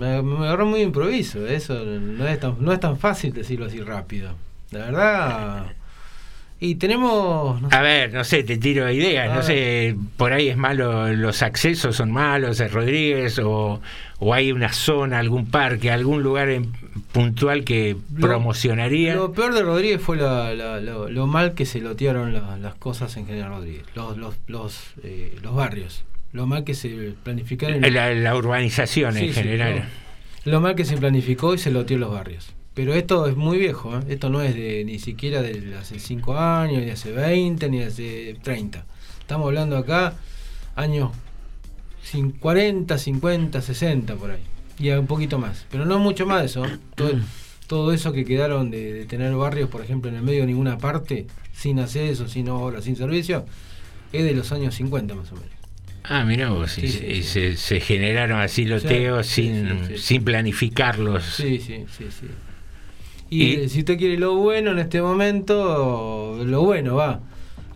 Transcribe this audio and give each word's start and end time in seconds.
me, 0.00 0.22
me 0.22 0.46
agarró 0.46 0.66
muy 0.66 0.80
improviso. 0.80 1.46
Eso 1.46 1.74
no 1.84 2.26
es, 2.26 2.40
tan, 2.40 2.56
no 2.60 2.72
es 2.72 2.80
tan 2.80 2.98
fácil 2.98 3.32
decirlo 3.32 3.66
así 3.66 3.80
rápido. 3.80 4.32
La 4.70 4.78
verdad. 4.86 5.66
Y 6.62 6.74
tenemos. 6.74 7.58
A 7.72 7.80
ver, 7.80 8.12
no 8.12 8.22
sé, 8.22 8.42
te 8.42 8.58
tiro 8.58 8.90
ideas. 8.90 9.30
A 9.30 9.34
No 9.36 9.42
sé, 9.42 9.96
por 10.18 10.32
ahí 10.34 10.48
es 10.50 10.58
malo, 10.58 11.08
los 11.14 11.42
accesos 11.42 11.96
son 11.96 12.10
malos, 12.10 12.60
es 12.60 12.70
Rodríguez, 12.70 13.38
o, 13.38 13.80
o 14.18 14.34
hay 14.34 14.52
una 14.52 14.70
zona, 14.70 15.20
algún 15.20 15.46
parque, 15.46 15.90
algún 15.90 16.22
lugar 16.22 16.50
en- 16.50 16.70
puntual 17.12 17.64
que 17.64 17.96
Lo- 18.14 18.20
promocionaría. 18.20 19.14
Lo 19.14 19.32
peor 19.32 19.54
de 19.54 19.62
Rodríguez 19.62 20.02
fue 20.02 20.18
la- 20.18 20.52
la- 20.54 20.80
lo, 20.80 21.08
lo 21.08 21.26
mal 21.26 21.54
que 21.54 21.64
se 21.64 21.80
lotearon 21.80 22.34
la- 22.34 22.58
las 22.58 22.74
cosas 22.74 23.16
en 23.16 23.26
General 23.26 23.48
Rodríguez, 23.52 23.84
los, 23.94 24.18
los, 24.18 24.34
los, 24.46 24.84
eh, 25.02 25.38
los 25.42 25.54
barrios, 25.54 26.04
lo 26.32 26.46
mal 26.46 26.64
que 26.64 26.74
se 26.74 27.14
planificaron. 27.22 27.80
la, 27.80 28.14
la 28.14 28.36
urbanización 28.36 29.14
Sí, 29.14 29.20
en 29.26 29.34
sí, 29.34 29.40
general. 29.42 29.76
no. 30.44 30.50
Lo 30.52 30.60
mal 30.60 30.74
que 30.74 30.84
se 30.84 30.96
planificó 30.96 31.54
y 31.54 31.58
se 31.58 31.70
loteó 31.70 31.98
los 31.98 32.10
barrios. 32.12 32.52
Pero 32.74 32.94
esto 32.94 33.26
es 33.26 33.36
muy 33.36 33.58
viejo, 33.58 33.98
¿eh? 33.98 34.02
esto 34.08 34.30
no 34.30 34.40
es 34.40 34.54
de 34.54 34.84
ni 34.84 34.98
siquiera 34.98 35.42
de 35.42 35.76
hace 35.76 35.98
5 35.98 36.38
años, 36.38 36.82
ni 36.82 36.90
hace 36.90 37.10
20, 37.12 37.68
ni 37.68 37.82
hace 37.82 38.36
30. 38.42 38.86
Estamos 39.20 39.46
hablando 39.48 39.76
acá 39.76 40.14
años 40.76 41.10
cin- 42.10 42.38
40, 42.38 42.96
50, 42.96 43.60
60 43.60 44.14
por 44.14 44.30
ahí. 44.30 44.40
Y 44.78 44.88
un 44.90 45.06
poquito 45.06 45.38
más. 45.38 45.66
Pero 45.70 45.84
no 45.84 45.98
mucho 45.98 46.26
más 46.26 46.40
de 46.40 46.46
eso. 46.46 46.64
¿eh? 46.64 46.78
Todo, 46.94 47.10
todo 47.66 47.92
eso 47.92 48.12
que 48.12 48.24
quedaron 48.24 48.70
de, 48.70 48.92
de 48.94 49.04
tener 49.04 49.34
barrios, 49.34 49.68
por 49.68 49.82
ejemplo, 49.82 50.08
en 50.10 50.16
el 50.16 50.22
medio 50.22 50.40
de 50.40 50.46
ninguna 50.46 50.78
parte, 50.78 51.26
sin 51.52 51.80
acceso, 51.80 52.28
sin 52.28 52.48
obra, 52.48 52.80
sin 52.80 52.96
servicio, 52.96 53.44
es 54.12 54.24
de 54.24 54.32
los 54.32 54.52
años 54.52 54.74
50 54.76 55.14
más 55.14 55.30
o 55.32 55.34
menos. 55.34 55.50
Ah, 56.04 56.24
mira 56.24 56.50
vos, 56.50 56.72
Sí, 56.72 56.88
se- 56.88 56.98
sí, 56.98 57.06
y 57.06 57.14
sí. 57.16 57.22
Se, 57.22 57.56
se 57.56 57.80
generaron 57.80 58.40
así 58.40 58.64
loteos 58.64 59.26
sin, 59.26 59.68
sí, 59.86 59.94
sí. 59.96 59.98
sin 59.98 60.24
planificarlos. 60.24 61.24
Sí, 61.24 61.58
sí, 61.58 61.84
sí, 61.96 62.06
sí. 62.10 62.26
Y, 63.28 63.44
Y- 63.44 63.68
si 63.68 63.80
usted 63.80 63.96
quiere 63.98 64.18
lo 64.18 64.34
bueno 64.36 64.72
en 64.72 64.78
este 64.80 65.00
momento, 65.02 66.38
lo 66.44 66.62
bueno 66.62 66.96
va. 66.96 67.20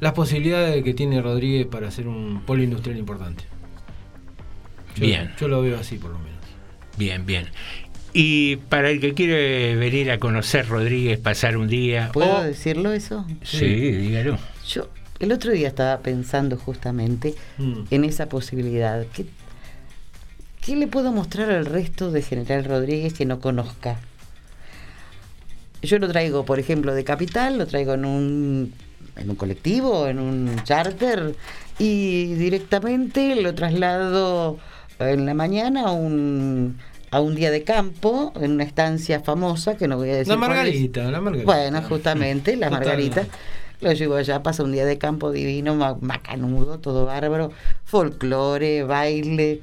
Las 0.00 0.12
posibilidades 0.14 0.82
que 0.82 0.94
tiene 0.94 1.22
Rodríguez 1.22 1.66
para 1.66 1.88
hacer 1.88 2.08
un 2.08 2.42
polo 2.44 2.62
industrial 2.62 2.98
importante. 2.98 3.44
Yo- 4.96 5.06
Bien. 5.06 5.30
Yo 5.40 5.48
lo 5.48 5.62
veo 5.62 5.78
así 5.78 5.96
por 5.96 6.10
lo 6.10 6.18
menos. 6.18 6.34
Bien, 6.96 7.24
bien. 7.26 7.46
Y 8.12 8.56
para 8.56 8.90
el 8.90 9.00
que 9.00 9.12
quiere 9.14 9.74
venir 9.76 10.10
a 10.10 10.18
conocer 10.18 10.68
Rodríguez, 10.68 11.18
pasar 11.18 11.56
un 11.56 11.68
día. 11.68 12.10
¿Puedo 12.12 12.38
o- 12.38 12.42
decirlo 12.42 12.92
eso? 12.92 13.26
Sí, 13.42 13.66
dígalo. 13.66 14.38
Yo 14.68 14.88
el 15.20 15.32
otro 15.32 15.52
día 15.52 15.68
estaba 15.68 15.98
pensando 16.00 16.56
justamente 16.56 17.34
Mm. 17.58 17.82
en 17.90 18.04
esa 18.04 18.28
posibilidad. 18.28 19.04
¿Qué, 19.14 19.26
qué 20.60 20.76
le 20.76 20.86
puedo 20.86 21.12
mostrar 21.12 21.50
al 21.50 21.66
resto 21.66 22.10
de 22.10 22.22
General 22.22 22.64
Rodríguez 22.64 23.12
que 23.14 23.24
no 23.26 23.40
conozca? 23.40 23.98
Yo 25.82 25.98
lo 25.98 26.08
traigo, 26.08 26.44
por 26.44 26.58
ejemplo, 26.58 26.94
de 26.94 27.04
Capital, 27.04 27.58
lo 27.58 27.66
traigo 27.66 27.92
en 27.94 28.04
un, 28.06 28.72
en 29.16 29.30
un 29.30 29.36
colectivo, 29.36 30.08
en 30.08 30.18
un 30.18 30.56
charter, 30.64 31.34
y 31.78 32.34
directamente 32.34 33.36
lo 33.42 33.54
traslado 33.54 34.58
en 34.98 35.26
la 35.26 35.34
mañana 35.34 35.88
a 35.88 35.92
un, 35.92 36.78
a 37.10 37.20
un 37.20 37.34
día 37.34 37.50
de 37.50 37.64
campo, 37.64 38.32
en 38.40 38.52
una 38.52 38.64
estancia 38.64 39.20
famosa, 39.20 39.76
que 39.76 39.86
no 39.86 39.96
voy 39.98 40.08
a 40.08 40.14
decir 40.16 40.28
La. 40.32 40.36
Margarita, 40.38 41.02
la 41.10 41.20
Margarita. 41.20 41.52
Bueno, 41.52 41.82
justamente, 41.82 42.56
la. 42.56 42.70
Margarita. 42.70 43.26
Lo 43.84 43.92
llevo 43.92 44.14
allá, 44.16 44.42
pasa 44.42 44.62
un 44.64 44.72
día 44.72 44.86
de 44.86 44.96
campo 44.96 45.30
divino, 45.30 45.74
ma- 45.74 45.98
macanudo, 46.00 46.78
todo 46.78 47.04
bárbaro, 47.04 47.52
folclore, 47.84 48.82
baile, 48.82 49.60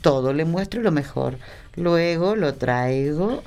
todo. 0.00 0.32
Le 0.32 0.46
muestro 0.46 0.80
lo 0.80 0.90
mejor. 0.90 1.36
Luego 1.76 2.34
lo 2.34 2.54
traigo 2.54 3.42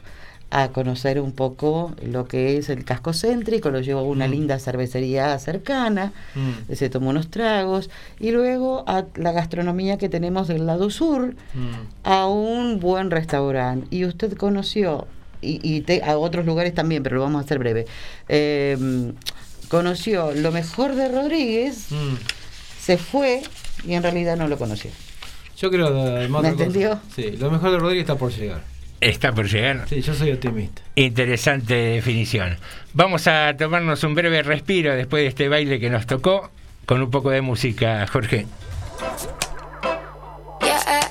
a 0.52 0.68
conocer 0.68 1.20
un 1.20 1.32
poco 1.32 1.94
lo 2.06 2.28
que 2.28 2.58
es 2.58 2.70
el 2.70 2.84
casco 2.86 3.14
céntrico, 3.14 3.72
lo 3.72 3.80
llevo 3.80 4.02
a 4.02 4.04
una 4.04 4.28
Mm. 4.28 4.32
linda 4.32 4.60
cervecería 4.60 5.40
cercana, 5.40 6.12
Mm, 6.36 6.74
se 6.76 6.90
toma 6.92 7.08
unos 7.10 7.30
tragos, 7.32 7.90
y 8.20 8.30
luego 8.32 8.84
a 8.86 9.06
la 9.16 9.32
gastronomía 9.32 9.98
que 9.98 10.08
tenemos 10.10 10.48
del 10.50 10.68
lado 10.68 10.92
sur, 10.92 11.34
mm. 11.56 11.72
a 12.04 12.28
un 12.28 12.80
buen 12.80 13.10
restaurante 13.10 13.88
y 13.90 14.06
usted 14.06 14.38
conoció 14.38 15.08
y, 15.42 15.60
y 15.64 15.82
te- 15.82 16.04
a 16.04 16.20
otros 16.20 16.46
lugares 16.46 16.76
también 16.76 17.02
pero 17.02 17.16
lo 17.16 17.24
vamos 17.24 17.42
a 17.42 17.46
hacer 17.46 17.58
breve 17.58 17.88
eh, 18.30 18.78
conoció 19.72 20.32
lo 20.36 20.52
mejor 20.52 20.94
de 20.96 21.08
Rodríguez 21.10 21.88
Mm. 21.92 22.16
se 22.80 22.98
fue 22.98 23.42
y 23.88 23.94
en 23.94 24.04
realidad 24.04 24.36
no 24.38 24.48
lo 24.48 24.58
conoció 24.58 24.92
Yo 25.58 25.72
creo 25.72 25.88
además 25.88 26.44
¿Me 26.44 26.50
entendió? 26.50 27.00
Sí, 27.16 27.32
lo 27.40 27.50
mejor 27.50 27.72
de 27.72 27.78
Rodríguez 27.80 28.04
está 28.04 28.16
por 28.16 28.32
llegar. 28.32 28.62
Está 29.00 29.32
por 29.34 29.48
llegar. 29.48 29.86
Sí, 29.90 30.02
yo 30.02 30.14
soy 30.14 30.32
optimista. 30.32 30.84
Interesante 30.96 31.74
definición. 31.74 32.58
Vamos 32.94 33.26
a 33.28 33.56
tomarnos 33.58 34.04
un 34.04 34.14
breve 34.14 34.44
respiro 34.44 34.94
después 34.96 35.24
de 35.24 35.28
este 35.30 35.50
baile 35.50 35.80
que 35.80 35.90
nos 35.90 36.06
tocó 36.06 36.52
con 36.86 37.02
un 37.02 37.10
poco 37.10 37.32
de 37.32 37.42
música, 37.42 38.06
Jorge. 38.12 38.46
Yeah, 40.62 41.10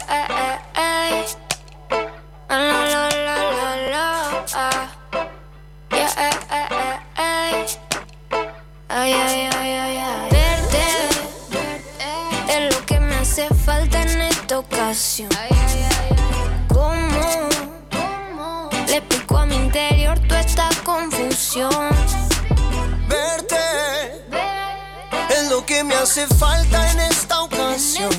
que 25.80 25.84
me 25.84 25.94
hace 25.94 26.26
falta 26.26 26.90
en 26.92 27.00
esta 27.00 27.40
ocasión. 27.40 28.10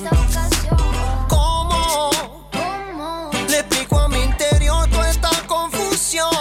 ¿Cómo 1.27 2.09
le 3.49 3.59
explico 3.59 3.99
a 3.99 4.07
mi 4.07 4.19
interior 4.19 4.89
toda 4.89 5.07
esta 5.11 5.29
confusión? 5.45 6.31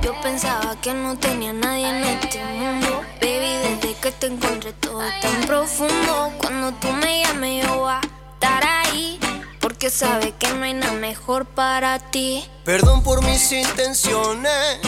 Yo 0.00 0.18
pensaba 0.22 0.76
que 0.80 0.94
no 0.94 1.18
tenía 1.18 1.52
nadie 1.52 1.90
en 1.90 2.04
este 2.04 2.42
mundo. 2.42 3.02
Baby, 3.20 3.52
desde 3.64 3.94
que 4.00 4.12
te 4.12 4.26
encontré 4.28 4.72
todo 4.72 5.02
es 5.02 5.20
tan 5.20 5.46
profundo. 5.46 6.32
Cuando 6.38 6.72
tú 6.72 6.90
me 6.92 7.24
llames, 7.24 7.66
yo 7.66 7.80
voy 7.80 7.92
a 7.92 8.00
estar 8.32 8.64
ahí. 8.64 9.20
Porque 9.60 9.90
sabes 9.90 10.32
que 10.38 10.48
no 10.54 10.64
hay 10.64 10.72
nada 10.72 10.94
mejor 10.94 11.44
para 11.44 11.98
ti. 11.98 12.48
Perdón 12.64 13.02
por 13.02 13.22
mis 13.22 13.52
intenciones, 13.52 14.80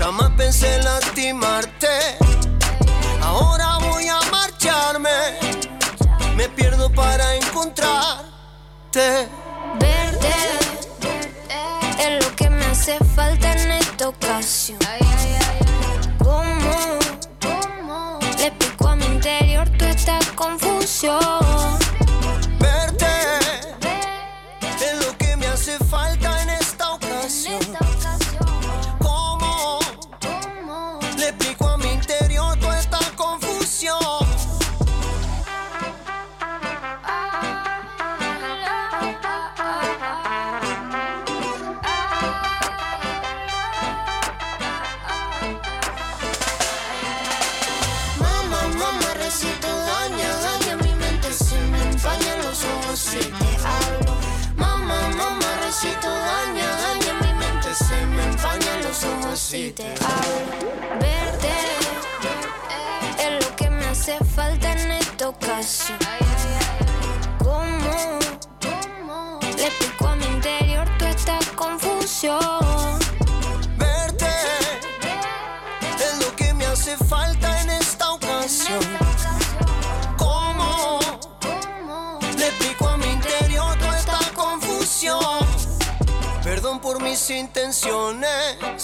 jamás 0.00 0.30
pensé 0.36 0.74
en 0.74 0.84
lastimarte. 0.84 2.18
Ahora 3.22 3.69
me 5.00 6.48
pierdo 6.50 6.92
para 6.92 7.34
encontrarte. 7.36 9.28
Verte 9.78 10.28
es 11.98 12.24
lo 12.24 12.36
que 12.36 12.50
me 12.50 12.64
hace 12.66 12.98
falta 13.16 13.52
en 13.52 13.72
esta 13.72 14.08
ocasión. 14.08 14.78
¿Cómo 16.18 16.98
le 18.38 18.46
explico 18.46 18.88
a 18.88 18.96
mi 18.96 19.06
interior 19.06 19.68
toda 19.78 19.90
esta 19.90 20.18
confusión? 20.34 21.39
Verte 59.70 59.94
es 63.18 63.44
lo 63.44 63.54
que 63.54 63.70
me 63.70 63.84
hace 63.84 64.18
falta 64.24 64.72
en 64.72 64.90
esta 64.90 65.28
ocasión. 65.28 65.98
¿Cómo 67.38 68.18
le 69.56 69.66
explico 69.66 70.08
a 70.08 70.16
mi 70.16 70.26
interior 70.26 70.88
toda 70.98 71.10
esta 71.10 71.38
confusión? 71.54 72.98
Verte 73.76 74.26
es 76.00 76.18
lo 76.18 76.34
que 76.34 76.52
me 76.52 76.66
hace 76.66 76.96
falta 76.96 77.62
en 77.62 77.70
esta 77.70 78.10
ocasión. 78.10 78.80
¿Cómo 80.16 80.98
le 82.36 82.46
explico 82.48 82.88
a 82.88 82.96
mi 82.96 83.06
interior 83.06 83.78
toda 83.78 83.98
esta 83.98 84.18
confusión? 84.34 85.46
Perdón 86.42 86.80
por 86.80 87.00
mis 87.00 87.30
intenciones. 87.30 88.79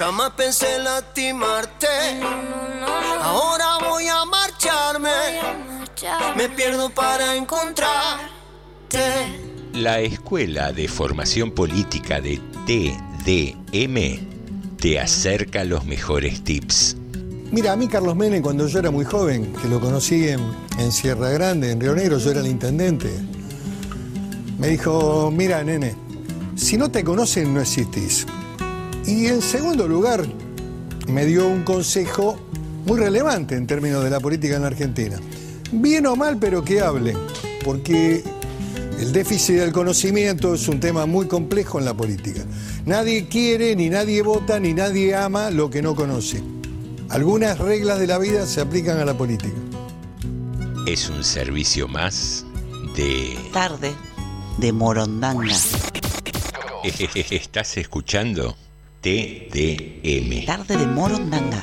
Jamás 0.00 0.30
pensé 0.30 0.66
lastimarte. 0.82 1.86
no, 2.20 2.30
no, 2.30 2.80
no. 2.80 2.86
Ahora 3.22 3.66
voy 3.86 4.06
a 4.06 4.24
marcharme. 4.24 5.10
Voy 5.10 5.38
a 5.38 5.78
marchar. 5.78 6.36
Me 6.38 6.48
pierdo 6.48 6.88
para 6.88 7.36
encontrarte. 7.36 8.30
La 9.74 10.00
Escuela 10.00 10.72
de 10.72 10.88
Formación 10.88 11.50
Política 11.50 12.18
de 12.18 12.40
TDM 12.64 14.26
te 14.78 14.98
acerca 14.98 15.64
los 15.64 15.84
mejores 15.84 16.42
tips. 16.44 16.96
Mira, 17.50 17.72
a 17.72 17.76
mí 17.76 17.86
Carlos 17.86 18.16
Menem, 18.16 18.40
cuando 18.40 18.68
yo 18.68 18.78
era 18.78 18.90
muy 18.90 19.04
joven, 19.04 19.52
que 19.52 19.68
lo 19.68 19.80
conocí 19.80 20.30
en, 20.30 20.40
en 20.78 20.92
Sierra 20.92 21.28
Grande, 21.28 21.72
en 21.72 21.78
Río 21.78 21.94
Negro, 21.94 22.16
yo 22.16 22.30
era 22.30 22.40
el 22.40 22.46
intendente, 22.46 23.10
me 24.56 24.68
dijo, 24.68 25.30
mira, 25.30 25.62
nene, 25.62 25.94
si 26.56 26.78
no 26.78 26.90
te 26.90 27.04
conocen, 27.04 27.52
no 27.52 27.60
existís. 27.60 28.26
Y 29.06 29.26
en 29.26 29.42
segundo 29.42 29.88
lugar, 29.88 30.24
me 31.08 31.26
dio 31.26 31.48
un 31.48 31.62
consejo 31.62 32.38
muy 32.86 32.98
relevante 32.98 33.56
en 33.56 33.66
términos 33.66 34.04
de 34.04 34.10
la 34.10 34.20
política 34.20 34.56
en 34.56 34.62
la 34.62 34.68
Argentina. 34.68 35.18
Bien 35.72 36.06
o 36.06 36.16
mal, 36.16 36.38
pero 36.38 36.64
que 36.64 36.80
hable, 36.80 37.16
porque 37.64 38.22
el 38.98 39.12
déficit 39.12 39.56
del 39.56 39.72
conocimiento 39.72 40.54
es 40.54 40.68
un 40.68 40.80
tema 40.80 41.06
muy 41.06 41.26
complejo 41.26 41.78
en 41.78 41.84
la 41.84 41.94
política. 41.94 42.44
Nadie 42.84 43.28
quiere, 43.28 43.76
ni 43.76 43.88
nadie 43.88 44.22
vota, 44.22 44.58
ni 44.60 44.74
nadie 44.74 45.14
ama 45.14 45.50
lo 45.50 45.70
que 45.70 45.82
no 45.82 45.94
conoce. 45.94 46.42
Algunas 47.08 47.58
reglas 47.58 47.98
de 47.98 48.06
la 48.06 48.18
vida 48.18 48.46
se 48.46 48.60
aplican 48.60 48.98
a 48.98 49.04
la 49.04 49.16
política. 49.16 49.56
Es 50.86 51.08
un 51.08 51.24
servicio 51.24 51.88
más 51.88 52.44
de... 52.96 53.36
Tarde 53.52 53.92
de 54.58 54.72
Morondanga. 54.72 55.54
Estás 57.30 57.76
escuchando 57.76 58.56
TDM. 59.00 60.44
Tarde 60.44 60.76
de 60.76 60.86
Morondanga. 60.86 61.62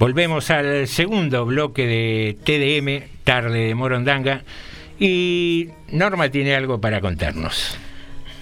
Volvemos 0.00 0.50
al 0.50 0.88
segundo 0.88 1.46
bloque 1.46 1.86
de 1.86 2.36
TDM, 2.42 3.06
Tarde 3.22 3.66
de 3.66 3.74
Morondanga, 3.76 4.42
y 5.00 5.70
Norma 5.90 6.30
tiene 6.30 6.54
algo 6.54 6.80
para 6.80 7.00
contarnos. 7.00 7.74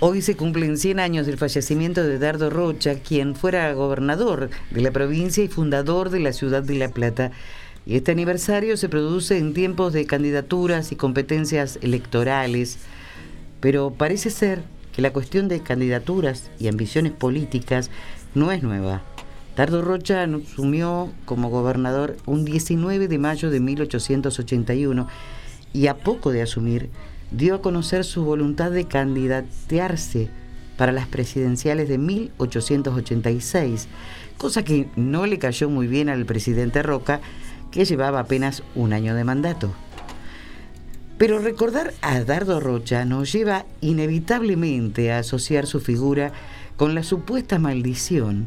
Hoy 0.01 0.23
se 0.23 0.37
cumplen 0.37 0.77
100 0.77 1.01
años 1.01 1.27
del 1.27 1.39
fallecimiento 1.39 2.03
de 2.03 2.19
Dardo 2.19 2.51
Rocha, 2.51 2.97
quien 2.97 3.35
fuera 3.37 3.73
gobernador 3.73 4.51
de 4.71 4.81
la 4.81 4.91
provincia 4.91 5.43
y 5.43 5.49
fundador 5.49 6.11
de 6.11 6.21
la 6.21 6.33
ciudad 6.33 6.63
de 6.63 6.75
La 6.75 6.89
Plata. 6.89 7.31
Y 7.87 7.97
este 7.97 8.13
aniversario 8.13 8.77
se 8.77 8.89
produce 8.89 9.39
en 9.39 9.55
tiempos 9.55 9.93
de 9.93 10.05
candidaturas 10.05 10.93
y 10.93 10.97
competencias 10.97 11.79
electorales, 11.81 12.79
pero 13.61 13.93
parece 13.93 14.31
ser 14.31 14.63
que 14.95 15.03
la 15.03 15.13
cuestión 15.13 15.49
de 15.49 15.63
candidaturas 15.63 16.51
y 16.59 16.69
ambiciones 16.69 17.13
políticas 17.13 17.91
no 18.35 18.51
es 18.51 18.65
nueva. 18.65 19.03
Dardo 19.57 19.83
Rocha 19.83 20.25
asumió 20.25 21.13
como 21.25 21.51
gobernador 21.51 22.17
un 22.27 22.45
19 22.45 23.09
de 23.09 23.19
mayo 23.19 23.51
de 23.51 23.61
1881 23.61 25.09
y 25.73 25.87
a 25.87 25.97
poco 25.99 26.31
de 26.31 26.43
asumir 26.43 26.91
dio 27.31 27.57
a 27.57 27.63
conocer 27.63 28.05
su 28.05 28.25
voluntad 28.25 28.71
de 28.71 28.87
candidatearse 28.87 30.29
para 30.77 30.93
las 30.93 31.07
presidenciales 31.07 31.89
de 31.89 31.99
1886, 31.99 33.89
cosa 34.39 34.65
que 34.65 34.89
no 34.97 35.27
le 35.27 35.39
cayó 35.39 35.69
muy 35.69 35.87
bien 35.87 36.09
al 36.09 36.25
presidente 36.25 36.83
Roca, 36.83 37.21
que 37.71 37.85
llevaba 37.85 38.21
apenas 38.21 38.63
un 38.75 38.93
año 38.93 39.15
de 39.15 39.25
mandato. 39.25 39.73
Pero 41.19 41.41
recordar 41.41 41.93
a 42.01 42.23
Dardo 42.23 42.61
Rocha 42.61 43.05
nos 43.05 43.33
lleva 43.33 43.67
inevitablemente 43.81 45.13
a 45.13 45.19
asociar 45.19 45.67
su 45.67 45.81
figura 45.81 46.33
con 46.77 46.95
la 46.95 47.03
supuesta 47.03 47.59
maldición 47.59 48.47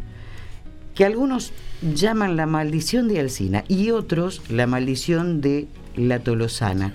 que 0.95 1.05
algunos 1.05 1.51
llaman 1.81 2.37
la 2.37 2.45
maldición 2.45 3.07
de 3.07 3.19
Alsina 3.19 3.63
y 3.67 3.91
otros 3.91 4.41
la 4.49 4.67
maldición 4.67 5.41
de 5.41 5.67
la 5.95 6.19
Tolosana, 6.19 6.93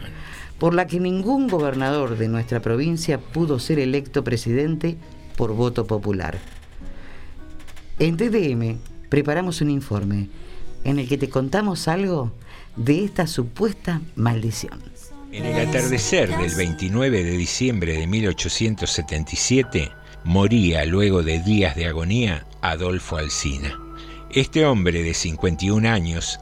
por 0.58 0.74
la 0.74 0.86
que 0.86 1.00
ningún 1.00 1.48
gobernador 1.48 2.16
de 2.16 2.28
nuestra 2.28 2.60
provincia 2.60 3.18
pudo 3.18 3.58
ser 3.58 3.78
electo 3.78 4.24
presidente 4.24 4.96
por 5.36 5.54
voto 5.54 5.86
popular. 5.86 6.38
En 7.98 8.16
TDM 8.16 8.78
preparamos 9.08 9.60
un 9.60 9.70
informe 9.70 10.28
en 10.84 10.98
el 10.98 11.08
que 11.08 11.18
te 11.18 11.28
contamos 11.28 11.88
algo 11.88 12.32
de 12.76 13.04
esta 13.04 13.26
supuesta 13.26 14.00
maldición. 14.14 14.80
En 15.32 15.44
el 15.44 15.68
atardecer 15.68 16.34
del 16.36 16.54
29 16.54 17.24
de 17.24 17.32
diciembre 17.32 17.98
de 17.98 18.06
1877, 18.06 19.90
moría 20.24 20.84
luego 20.84 21.22
de 21.22 21.40
días 21.42 21.74
de 21.74 21.86
agonía 21.86 22.46
Adolfo 22.62 23.16
Alsina. 23.16 23.78
Este 24.30 24.64
hombre 24.64 25.02
de 25.02 25.14
51 25.14 25.88
años, 25.88 26.38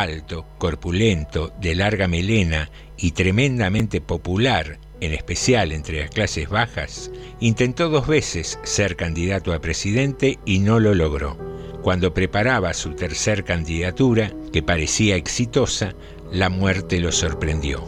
alto, 0.00 0.44
corpulento, 0.58 1.52
de 1.60 1.74
larga 1.74 2.08
melena 2.08 2.70
y 2.96 3.12
tremendamente 3.12 4.00
popular, 4.00 4.78
en 5.00 5.12
especial 5.12 5.70
entre 5.70 6.00
las 6.00 6.10
clases 6.10 6.48
bajas, 6.48 7.10
intentó 7.38 7.88
dos 7.88 8.06
veces 8.06 8.58
ser 8.64 8.96
candidato 8.96 9.52
a 9.52 9.60
presidente 9.60 10.38
y 10.44 10.58
no 10.58 10.80
lo 10.80 10.94
logró. 10.94 11.38
Cuando 11.82 12.12
preparaba 12.12 12.74
su 12.74 12.94
tercer 12.94 13.44
candidatura, 13.44 14.32
que 14.52 14.62
parecía 14.62 15.16
exitosa, 15.16 15.94
la 16.32 16.48
muerte 16.48 16.98
lo 16.98 17.12
sorprendió. 17.12 17.84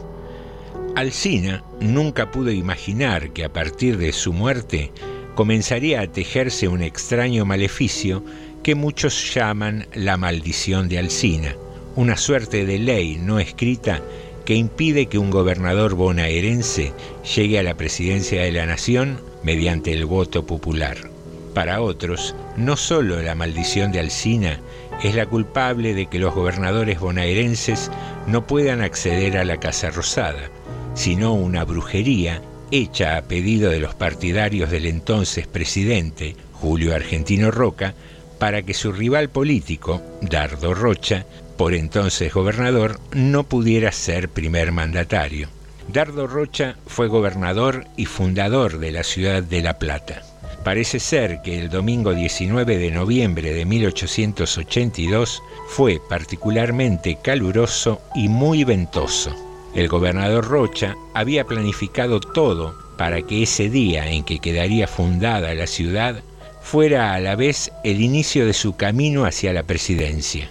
Alsina 0.94 1.64
nunca 1.80 2.30
pudo 2.30 2.52
imaginar 2.52 3.32
que 3.32 3.44
a 3.44 3.52
partir 3.52 3.98
de 3.98 4.12
su 4.12 4.32
muerte 4.32 4.92
comenzaría 5.34 6.02
a 6.02 6.06
tejerse 6.06 6.68
un 6.68 6.82
extraño 6.82 7.44
maleficio 7.44 8.24
que 8.62 8.74
muchos 8.74 9.34
llaman 9.34 9.88
la 9.94 10.16
maldición 10.16 10.88
de 10.88 10.98
Alsina, 10.98 11.54
una 11.96 12.16
suerte 12.18 12.66
de 12.66 12.78
ley 12.78 13.16
no 13.16 13.38
escrita 13.38 14.02
que 14.44 14.54
impide 14.54 15.06
que 15.06 15.18
un 15.18 15.30
gobernador 15.30 15.94
bonaerense 15.94 16.92
llegue 17.34 17.58
a 17.58 17.62
la 17.62 17.74
presidencia 17.74 18.42
de 18.42 18.52
la 18.52 18.66
nación 18.66 19.18
mediante 19.42 19.92
el 19.92 20.04
voto 20.04 20.46
popular. 20.46 21.10
Para 21.54 21.80
otros, 21.80 22.34
no 22.56 22.76
solo 22.76 23.22
la 23.22 23.34
maldición 23.34 23.92
de 23.92 24.00
Alsina 24.00 24.60
es 25.02 25.14
la 25.14 25.26
culpable 25.26 25.94
de 25.94 26.06
que 26.06 26.18
los 26.18 26.34
gobernadores 26.34 27.00
bonaerenses 27.00 27.90
no 28.26 28.46
puedan 28.46 28.82
acceder 28.82 29.38
a 29.38 29.44
la 29.44 29.58
Casa 29.58 29.90
Rosada, 29.90 30.50
sino 30.94 31.32
una 31.32 31.64
brujería 31.64 32.42
hecha 32.70 33.16
a 33.16 33.22
pedido 33.22 33.70
de 33.70 33.80
los 33.80 33.94
partidarios 33.94 34.70
del 34.70 34.86
entonces 34.86 35.46
presidente, 35.46 36.36
Julio 36.52 36.94
Argentino 36.94 37.50
Roca, 37.50 37.94
para 38.38 38.62
que 38.62 38.74
su 38.74 38.92
rival 38.92 39.28
político, 39.28 40.02
Dardo 40.20 40.74
Rocha, 40.74 41.26
por 41.56 41.74
entonces 41.74 42.32
gobernador, 42.32 43.00
no 43.12 43.44
pudiera 43.44 43.92
ser 43.92 44.28
primer 44.28 44.72
mandatario. 44.72 45.48
Dardo 45.88 46.26
Rocha 46.26 46.76
fue 46.86 47.08
gobernador 47.08 47.86
y 47.96 48.06
fundador 48.06 48.78
de 48.78 48.92
la 48.92 49.04
ciudad 49.04 49.42
de 49.42 49.62
La 49.62 49.78
Plata. 49.78 50.22
Parece 50.64 50.98
ser 50.98 51.42
que 51.42 51.60
el 51.60 51.70
domingo 51.70 52.12
19 52.12 52.76
de 52.76 52.90
noviembre 52.90 53.54
de 53.54 53.64
1882 53.64 55.42
fue 55.68 56.00
particularmente 56.08 57.18
caluroso 57.22 58.02
y 58.16 58.28
muy 58.28 58.64
ventoso. 58.64 59.32
El 59.76 59.88
gobernador 59.88 60.44
Rocha 60.44 60.96
había 61.14 61.44
planificado 61.44 62.18
todo 62.18 62.74
para 62.98 63.22
que 63.22 63.44
ese 63.44 63.70
día 63.70 64.10
en 64.10 64.24
que 64.24 64.40
quedaría 64.40 64.88
fundada 64.88 65.54
la 65.54 65.66
ciudad 65.68 66.22
fuera 66.66 67.14
a 67.14 67.20
la 67.20 67.36
vez 67.36 67.70
el 67.84 68.00
inicio 68.00 68.44
de 68.44 68.52
su 68.52 68.74
camino 68.74 69.24
hacia 69.24 69.52
la 69.52 69.62
presidencia. 69.62 70.48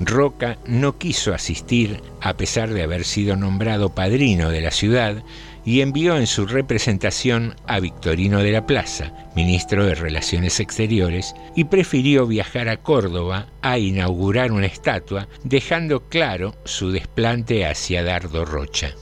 Roca 0.00 0.58
no 0.66 0.98
quiso 0.98 1.32
asistir 1.32 2.02
a 2.20 2.34
pesar 2.34 2.74
de 2.74 2.82
haber 2.82 3.04
sido 3.04 3.36
nombrado 3.36 3.94
padrino 3.94 4.50
de 4.50 4.60
la 4.60 4.72
ciudad 4.72 5.22
y 5.64 5.80
envió 5.80 6.16
en 6.16 6.26
su 6.26 6.46
representación 6.46 7.54
a 7.68 7.78
Victorino 7.78 8.40
de 8.40 8.50
la 8.50 8.66
Plaza, 8.66 9.12
ministro 9.36 9.86
de 9.86 9.94
Relaciones 9.94 10.58
Exteriores, 10.58 11.32
y 11.54 11.62
prefirió 11.62 12.26
viajar 12.26 12.68
a 12.68 12.78
Córdoba 12.78 13.46
a 13.62 13.78
inaugurar 13.78 14.50
una 14.50 14.66
estatua, 14.66 15.28
dejando 15.44 16.08
claro 16.08 16.56
su 16.64 16.90
desplante 16.90 17.66
hacia 17.66 18.02
Dardo 18.02 18.44
Rocha. 18.44 18.96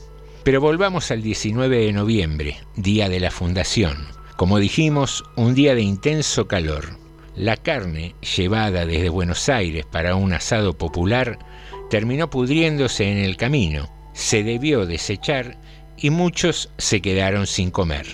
Pero 0.45 0.61
volvamos 0.61 1.11
al 1.11 1.23
19 1.23 1.87
de 1.87 1.93
noviembre, 1.95 2.59
día 2.77 3.09
de 3.09 3.21
la 3.21 3.31
fundación. 3.31 4.20
Como 4.41 4.59
dijimos, 4.59 5.23
un 5.37 5.55
día 5.55 5.75
de 5.75 5.83
intenso 5.83 6.49
calor. 6.49 6.97
La 7.37 7.59
carne, 7.59 8.15
llevada 8.39 8.87
desde 8.87 9.11
Buenos 9.11 9.51
Aires 9.51 9.85
para 9.85 10.15
un 10.15 10.33
asado 10.33 10.79
popular, 10.79 11.39
terminó 11.91 12.31
pudriéndose 12.31 13.13
en 13.13 13.19
el 13.19 13.37
camino 13.37 13.91
se 14.15 14.43
debió 14.43 14.87
desechar 14.87 15.59
y 15.99 16.09
muchos 16.09 16.71
se 16.79 17.03
quedaron 17.03 17.47
sin 17.47 17.71
comer. 17.71 18.07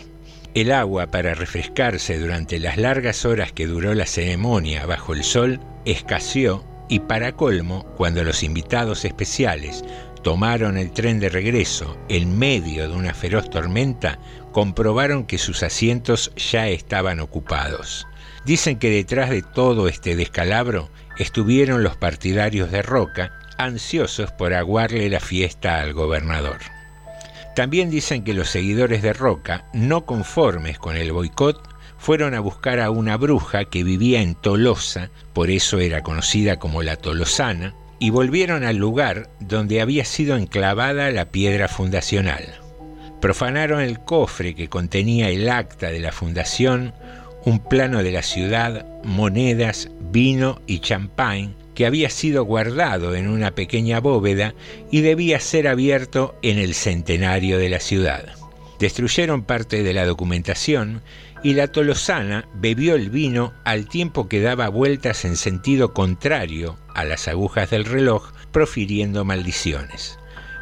El 0.55 0.73
agua 0.73 1.13
para 1.13 1.35
refrescarse 1.35 2.19
durante 2.19 2.59
las 2.59 2.77
largas 2.77 3.25
horas 3.25 3.53
que 3.53 3.69
duró 3.69 3.95
la 3.95 4.07
ceremonia 4.07 4.85
bajo 4.85 5.15
el 5.15 5.23
sol 5.23 5.61
escaseó 5.85 6.65
y 6.89 6.99
para 6.99 7.37
colmo, 7.37 7.85
cuando 7.97 8.25
los 8.25 8.43
invitados 8.43 9.05
especiales 9.05 9.85
tomaron 10.25 10.77
el 10.77 10.91
tren 10.91 11.21
de 11.21 11.29
regreso 11.29 11.97
en 12.09 12.37
medio 12.37 12.89
de 12.89 12.97
una 12.97 13.15
feroz 13.15 13.49
tormenta, 13.49 14.19
comprobaron 14.57 15.27
que 15.27 15.37
sus 15.37 15.63
asientos 15.63 16.33
ya 16.35 16.67
estaban 16.69 17.21
ocupados. 17.21 18.07
Dicen 18.47 18.79
que 18.79 18.89
detrás 18.89 19.29
de 19.29 19.43
todo 19.43 19.87
este 19.87 20.17
descalabro 20.17 20.89
estuvieron 21.19 21.83
los 21.83 21.99
partidarios 21.99 22.71
de 22.71 22.81
Roca, 22.81 23.39
ansiosos 23.59 24.33
por 24.33 24.55
aguarle 24.55 25.11
la 25.11 25.21
fiesta 25.21 25.83
al 25.83 25.93
gobernador. 25.93 26.57
También 27.55 27.91
dicen 27.91 28.25
que 28.25 28.33
los 28.33 28.49
seguidores 28.49 29.03
de 29.03 29.13
Roca, 29.13 29.67
no 29.75 30.07
conformes 30.07 30.79
con 30.79 30.97
el 30.97 31.13
boicot, 31.13 31.61
fueron 31.99 32.33
a 32.33 32.41
buscar 32.41 32.81
a 32.81 32.89
una 32.89 33.19
bruja 33.19 33.67
que 33.67 33.85
vivía 33.85 34.23
en 34.23 34.37
Tolosa, 34.37 35.11
por 35.35 35.51
eso 35.51 35.81
era 35.81 36.03
conocida 36.03 36.59
como 36.59 36.83
la 36.83 36.97
Tolosana, 36.97 37.75
y 37.99 38.09
volvieron 38.09 38.65
al 38.65 38.77
lugar 38.77 39.29
donde 39.39 39.83
había 39.83 40.07
sido 40.07 40.35
enclavada 40.35 41.11
la 41.11 41.27
piedra 41.27 41.69
fundacional. 41.69 42.66
Profanaron 43.27 43.81
el 43.81 43.99
cofre 43.99 44.55
que 44.55 44.69
contenía 44.69 45.31
el 45.31 45.49
acta 45.49 45.91
de 45.91 45.99
la 45.99 46.13
fundación, 46.13 46.95
un 47.45 47.59
plano 47.59 48.05
de 48.05 48.13
la 48.13 48.23
ciudad, 48.23 48.87
monedas, 49.03 49.91
vino 49.99 50.63
y 50.69 50.79
champán 50.79 51.57
que 51.75 51.87
había 51.87 52.09
sido 52.09 52.45
guardado 52.45 53.17
en 53.17 53.27
una 53.27 53.51
pequeña 53.51 53.99
bóveda 53.99 54.55
y 54.93 55.01
debía 55.01 55.41
ser 55.41 55.67
abierto 55.67 56.39
en 56.43 56.59
el 56.59 56.73
centenario 56.75 57.59
de 57.59 57.69
la 57.69 57.81
ciudad. 57.81 58.27
Destruyeron 58.79 59.43
parte 59.43 59.83
de 59.83 59.93
la 59.93 60.07
documentación 60.07 61.03
y 61.43 61.55
la 61.55 61.67
tolosana 61.67 62.49
bebió 62.55 62.95
el 62.95 63.11
vino 63.11 63.55
al 63.65 63.89
tiempo 63.89 64.29
que 64.29 64.41
daba 64.41 64.69
vueltas 64.69 65.25
en 65.25 65.35
sentido 65.35 65.93
contrario 65.93 66.79
a 66.95 67.03
las 67.03 67.27
agujas 67.27 67.71
del 67.71 67.87
reloj, 67.87 68.31
profiriendo 68.53 69.25
maldiciones. 69.25 70.17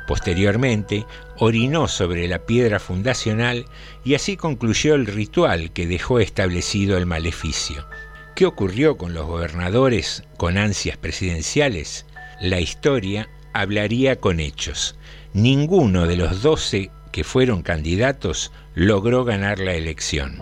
Posteriormente, 0.06 1.06
orinó 1.38 1.88
sobre 1.88 2.29
la 2.29 2.41
piedra 2.41 2.79
fundacional 2.79 3.67
y 4.05 4.14
así 4.14 4.37
concluyó 4.37 4.95
el 4.95 5.07
ritual 5.07 5.73
que 5.73 5.87
dejó 5.87 6.21
establecido 6.21 6.97
el 6.97 7.07
maleficio. 7.07 7.87
¿Qué 8.35 8.47
ocurrió 8.47 8.97
con 8.97 9.14
los 9.14 9.26
gobernadores 9.26 10.25
con 10.37 10.59
ansias 10.59 10.97
presidenciales? 10.97 12.07
La 12.41 12.61
historia 12.61 13.29
hablaría 13.53 14.21
con 14.21 14.41
hechos. 14.41 14.97
Ninguno 15.33 16.07
de 16.07 16.17
los 16.17 16.43
doce 16.43 16.91
que 17.12 17.25
fueron 17.25 17.62
candidatos 17.62 18.50
logró 18.75 19.25
ganar 19.25 19.61
la 19.61 19.75
elección. 19.75 20.38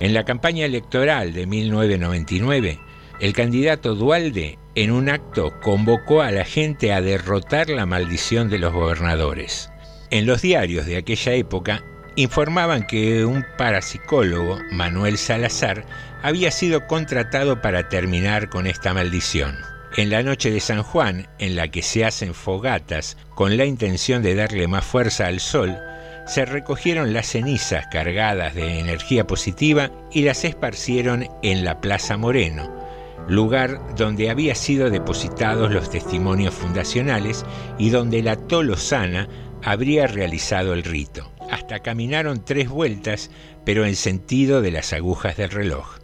En 0.00 0.12
la 0.12 0.24
campaña 0.24 0.66
electoral 0.66 1.32
de 1.32 1.46
1999, 1.46 2.78
el 3.20 3.32
candidato 3.32 3.94
Dualde 3.94 4.58
en 4.74 4.90
un 4.90 5.08
acto 5.08 5.54
convocó 5.62 6.20
a 6.22 6.30
la 6.30 6.44
gente 6.44 6.92
a 6.92 7.00
derrotar 7.00 7.70
la 7.70 7.86
maldición 7.86 8.50
de 8.50 8.58
los 8.58 8.72
gobernadores. 8.72 9.71
En 10.12 10.26
los 10.26 10.42
diarios 10.42 10.84
de 10.84 10.98
aquella 10.98 11.32
época 11.32 11.82
informaban 12.16 12.86
que 12.86 13.24
un 13.24 13.46
parapsicólogo, 13.56 14.58
Manuel 14.70 15.16
Salazar, 15.16 15.86
había 16.22 16.50
sido 16.50 16.86
contratado 16.86 17.62
para 17.62 17.88
terminar 17.88 18.50
con 18.50 18.66
esta 18.66 18.92
maldición. 18.92 19.56
En 19.96 20.10
la 20.10 20.22
noche 20.22 20.50
de 20.50 20.60
San 20.60 20.82
Juan, 20.82 21.28
en 21.38 21.56
la 21.56 21.68
que 21.68 21.80
se 21.80 22.04
hacen 22.04 22.34
fogatas 22.34 23.16
con 23.34 23.56
la 23.56 23.64
intención 23.64 24.22
de 24.22 24.34
darle 24.34 24.68
más 24.68 24.84
fuerza 24.84 25.28
al 25.28 25.40
sol, 25.40 25.78
se 26.26 26.44
recogieron 26.44 27.14
las 27.14 27.28
cenizas 27.28 27.86
cargadas 27.90 28.54
de 28.54 28.80
energía 28.80 29.26
positiva 29.26 29.90
y 30.12 30.24
las 30.24 30.44
esparcieron 30.44 31.26
en 31.42 31.64
la 31.64 31.80
Plaza 31.80 32.18
Moreno, 32.18 32.70
lugar 33.28 33.80
donde 33.96 34.28
habían 34.28 34.56
sido 34.56 34.90
depositados 34.90 35.70
los 35.70 35.88
testimonios 35.88 36.52
fundacionales 36.52 37.46
y 37.78 37.88
donde 37.88 38.22
la 38.22 38.36
Tolosana 38.36 39.26
habría 39.62 40.06
realizado 40.06 40.74
el 40.74 40.82
rito. 40.84 41.32
Hasta 41.50 41.80
caminaron 41.80 42.44
tres 42.44 42.68
vueltas, 42.68 43.30
pero 43.64 43.84
en 43.84 43.96
sentido 43.96 44.62
de 44.62 44.70
las 44.70 44.92
agujas 44.92 45.36
del 45.36 45.50
reloj. 45.50 45.98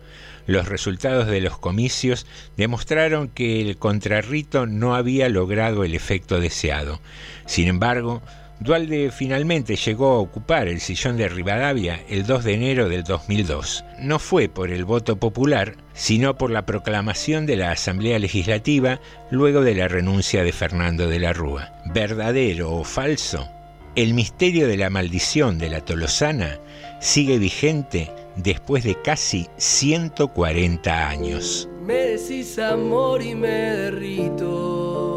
Los 0.47 0.67
resultados 0.67 1.27
de 1.27 1.43
los 1.43 1.59
comicios 1.59 2.27
demostraron 2.57 3.29
que 3.29 3.61
el 3.61 3.77
contrarrito 3.77 4.67
no 4.67 4.95
había 4.95 5.29
logrado 5.29 5.85
el 5.85 5.95
efecto 5.95 6.41
deseado. 6.41 7.01
Sin 7.45 7.69
embargo, 7.69 8.23
Dualde 8.61 9.13
finalmente 9.13 9.77
llegó 9.77 10.15
a 10.15 10.19
ocupar 10.19 10.67
el 10.67 10.81
sillón 10.81 11.17
de 11.17 11.29
Rivadavia 11.29 12.01
el 12.09 12.27
2 12.27 12.45
de 12.45 12.55
enero 12.55 12.89
del 12.89 13.05
2002. 13.05 13.85
No 14.01 14.19
fue 14.19 14.49
por 14.49 14.71
el 14.71 14.85
voto 14.85 15.17
popular, 15.17 15.77
sino 15.99 16.39
por 16.39 16.51
la 16.53 16.65
proclamación 16.65 17.45
de 17.45 17.57
la 17.57 17.73
Asamblea 17.73 18.21
Legislativa 18.21 19.01
luego 19.31 19.63
de 19.63 19.75
la 19.75 19.89
renuncia 19.89 20.45
de 20.45 20.53
Fernando 20.53 21.09
de 21.09 21.19
la 21.19 21.33
Rúa. 21.33 21.73
¿Verdadero 21.85 22.73
o 22.73 22.85
falso? 22.85 23.51
El 23.97 24.15
misterio 24.15 24.69
de 24.69 24.77
la 24.77 24.91
maldición 24.91 25.59
de 25.59 25.71
la 25.71 25.81
Tolosana 25.85 26.61
sigue 27.01 27.39
vigente 27.39 28.13
después 28.37 28.85
de 28.85 28.97
casi 29.03 29.49
140 29.57 31.09
años. 31.09 31.69
Me 31.83 31.95
decís 31.95 32.59
amor 32.61 33.21
y 33.21 33.35
me 33.35 33.49
derrito 33.49 35.09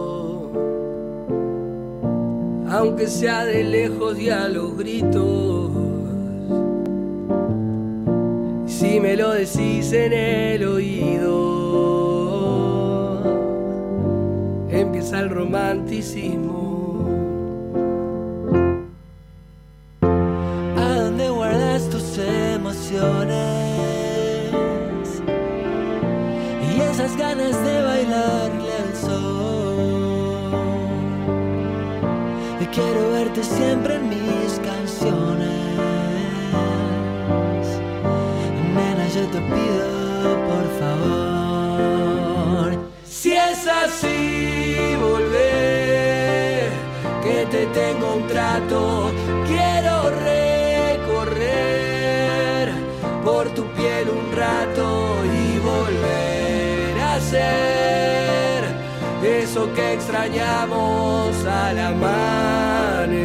aunque 2.71 3.07
sea 3.07 3.45
de 3.45 3.63
lejos 3.65 4.17
y 4.17 4.29
a 4.29 4.47
los 4.47 4.77
gritos. 4.77 5.80
Si 8.91 8.99
me 8.99 9.15
lo 9.15 9.31
decís 9.31 9.93
en 9.93 10.11
el 10.11 10.67
oído, 10.67 11.29
empieza 14.69 15.21
el 15.21 15.29
romanticismo. 15.29 17.07
¿A 20.01 20.95
dónde 21.03 21.29
guardas 21.29 21.89
tus 21.89 22.17
emociones? 22.17 23.31
Y 26.75 26.81
esas 26.81 27.15
ganas 27.15 27.63
de 27.63 27.83
bailarle 27.83 28.73
al 28.73 28.93
sol. 28.97 29.51
quiero 32.73 33.11
verte 33.11 33.43
siempre 33.43 33.99
te 39.31 39.39
pido 39.39 40.29
por 40.49 40.65
favor. 40.79 42.69
Si 43.05 43.31
es 43.33 43.67
así, 43.67 44.95
volver, 44.99 46.69
que 47.23 47.45
te 47.49 47.65
tengo 47.67 48.15
un 48.15 48.27
trato. 48.27 49.11
Quiero 49.47 50.09
recorrer 50.31 51.61
por 53.23 53.47
tu 53.55 53.63
piel 53.73 54.09
un 54.09 54.31
rato 54.35 54.85
y 55.25 55.59
volver 55.59 56.99
a 56.99 57.19
ser 57.19 58.65
eso 59.23 59.71
que 59.73 59.93
extrañamos 59.93 61.45
al 61.45 61.79
amanecer 61.79 63.21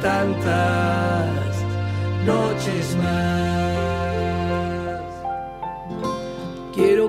tantas 0.00 1.26
noches 1.26 1.41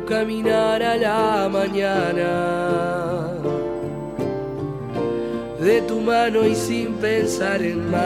Caminar 0.07 0.83
a 0.83 0.97
la 0.97 1.49
mañana 1.49 3.31
de 5.59 5.81
tu 5.83 6.01
mano 6.01 6.45
y 6.45 6.55
sin 6.55 6.95
pensar 6.95 7.61
en 7.61 7.89
más. 7.89 8.03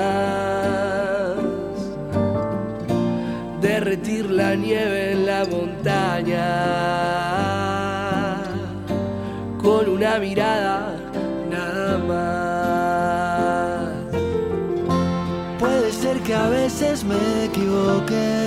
Derretir 3.62 4.30
la 4.30 4.56
nieve 4.56 5.14
en 5.14 5.26
la 5.26 5.44
montaña 5.46 6.44
con 9.62 9.90
una 9.90 10.20
mirada 10.20 10.96
nada 11.50 11.98
más. 11.98 12.78
Puede 15.60 15.92
ser 15.92 16.20
que 16.20 16.36
a 16.36 16.48
veces 16.50 17.04
me 17.04 17.46
equivoque 17.46 18.47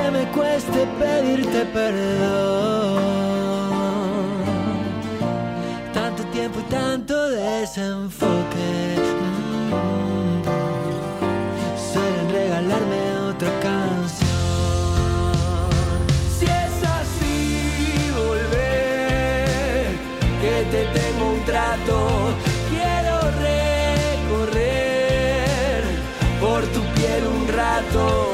que 0.00 0.10
me 0.10 0.24
cueste 0.32 0.86
pedirte 0.98 1.64
perdón. 1.66 3.00
Tanto 5.92 6.22
tiempo 6.32 6.60
y 6.60 6.62
tanto 6.70 7.28
desenfoque. 7.30 8.96
Suelen 11.92 12.28
regalarme 12.32 13.00
otra 13.30 13.50
canción. 13.60 14.28
Si 16.38 16.46
es 16.46 16.76
así, 16.98 18.10
volver, 18.22 19.86
que 20.42 20.54
te 20.72 20.82
tengo 20.98 21.26
rato. 21.46 21.96
Quiero 22.70 23.14
recorrer 24.30 24.80
por 26.40 26.60
tu 26.74 26.80
piel 26.94 27.22
un 27.26 27.42
rato 27.48 28.29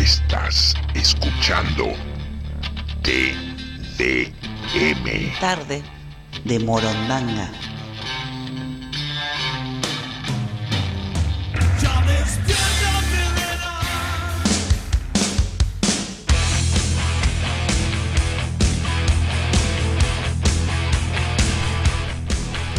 Estás 0.00 0.74
escuchando 0.94 1.92
TDM. 3.02 4.24
Tarde 5.38 5.82
de 6.42 6.58
Morondanga. 6.60 7.52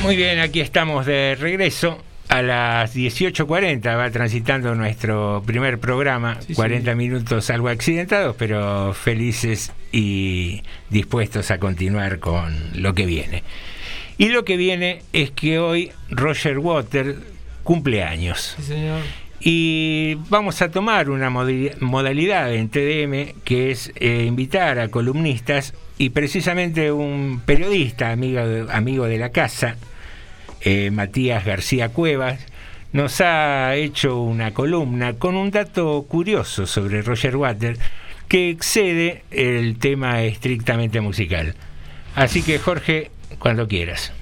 Muy 0.01 0.15
bien, 0.15 0.39
aquí 0.39 0.59
estamos 0.59 1.05
de 1.05 1.37
regreso. 1.39 2.03
A 2.31 2.41
las 2.41 2.95
18.40 2.95 3.97
va 3.97 4.09
transitando 4.09 4.73
nuestro 4.73 5.43
primer 5.45 5.79
programa, 5.79 6.37
Sí, 6.39 6.53
40 6.53 6.95
minutos 6.95 7.49
algo 7.49 7.67
accidentados, 7.67 8.37
pero 8.39 8.93
felices 8.93 9.73
y 9.91 10.63
dispuestos 10.89 11.51
a 11.51 11.57
continuar 11.57 12.19
con 12.19 12.57
lo 12.81 12.93
que 12.93 13.05
viene. 13.05 13.43
Y 14.17 14.29
lo 14.29 14.45
que 14.45 14.55
viene 14.55 15.01
es 15.11 15.31
que 15.31 15.59
hoy 15.59 15.91
Roger 16.09 16.59
Water 16.59 17.17
cumple 17.63 18.01
años. 18.01 18.55
Sí, 18.55 18.63
señor. 18.63 19.01
Y 19.41 20.15
vamos 20.29 20.61
a 20.61 20.71
tomar 20.71 21.09
una 21.09 21.29
modalidad 21.29 22.53
en 22.53 22.69
TDM 22.69 23.41
que 23.43 23.71
es 23.71 23.91
eh, 23.95 24.23
invitar 24.25 24.79
a 24.79 24.87
columnistas 24.87 25.73
y 25.97 26.11
precisamente 26.11 26.93
un 26.93 27.41
periodista, 27.45 28.11
amigo 28.11 28.47
de, 28.47 28.71
amigo 28.71 29.05
de 29.05 29.17
la 29.17 29.33
casa, 29.33 29.75
eh, 30.63 30.91
Matías 30.91 31.45
García 31.45 31.89
Cuevas, 31.89 32.45
nos 32.93 33.21
ha 33.21 33.75
hecho 33.75 34.21
una 34.21 34.53
columna 34.53 35.13
con 35.13 35.35
un 35.35 35.51
dato 35.51 36.03
curioso 36.03 36.65
sobre 36.65 37.01
Roger 37.01 37.37
Water 37.37 37.77
que 38.27 38.49
excede 38.49 39.23
el 39.31 39.77
tema 39.77 40.23
estrictamente 40.23 41.01
musical. 41.01 41.55
Así 42.15 42.41
que 42.41 42.59
Jorge, 42.59 43.11
cuando 43.39 43.67
quieras. 43.67 44.13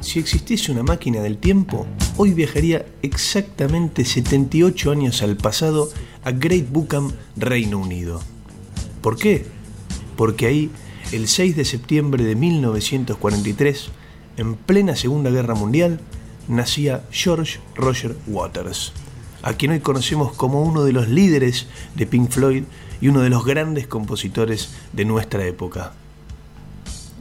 Si 0.00 0.20
existiese 0.20 0.72
una 0.72 0.82
máquina 0.82 1.20
del 1.20 1.36
tiempo, 1.36 1.86
hoy 2.16 2.32
viajaría 2.32 2.86
exactamente 3.02 4.04
78 4.04 4.90
años 4.90 5.20
al 5.20 5.36
pasado 5.36 5.90
a 6.24 6.30
Great 6.30 6.70
Bookham, 6.70 7.12
Reino 7.36 7.78
Unido. 7.78 8.22
¿Por 9.06 9.16
qué? 9.16 9.46
Porque 10.16 10.46
ahí, 10.46 10.68
el 11.12 11.28
6 11.28 11.54
de 11.54 11.64
septiembre 11.64 12.24
de 12.24 12.34
1943, 12.34 13.90
en 14.36 14.56
plena 14.56 14.96
Segunda 14.96 15.30
Guerra 15.30 15.54
Mundial, 15.54 16.00
nacía 16.48 17.04
George 17.12 17.60
Roger 17.76 18.16
Waters, 18.26 18.92
a 19.42 19.52
quien 19.52 19.70
hoy 19.70 19.78
conocemos 19.78 20.32
como 20.32 20.64
uno 20.64 20.82
de 20.82 20.92
los 20.92 21.06
líderes 21.06 21.68
de 21.94 22.04
Pink 22.04 22.30
Floyd 22.30 22.64
y 23.00 23.06
uno 23.06 23.20
de 23.20 23.30
los 23.30 23.44
grandes 23.44 23.86
compositores 23.86 24.70
de 24.92 25.04
nuestra 25.04 25.46
época 25.46 25.92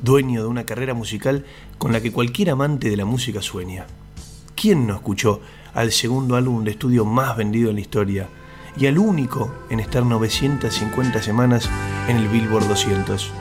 dueño 0.02 0.42
de 0.42 0.48
una 0.48 0.66
carrera 0.66 0.96
musical 0.96 1.46
con 1.78 1.94
la 1.94 2.02
que 2.02 2.12
cualquier 2.12 2.50
amante 2.50 2.90
de 2.90 2.98
la 2.98 3.06
música 3.06 3.44
sueña. 3.44 3.86
¿Quién 4.56 4.88
no 4.88 4.96
escuchó 4.96 5.40
al 5.76 5.92
segundo 5.92 6.36
álbum 6.36 6.64
de 6.64 6.72
estudio 6.72 7.06
más 7.06 7.38
vendido 7.38 7.70
en 7.70 7.76
la 7.76 7.82
historia 7.82 8.28
y 8.78 8.88
al 8.88 8.98
único 8.98 9.54
en 9.70 9.80
estar 9.80 10.06
950 10.06 11.22
semanas 11.22 11.70
en 12.08 12.18
el 12.18 12.28
Billboard 12.28 12.68
200? 12.68 13.32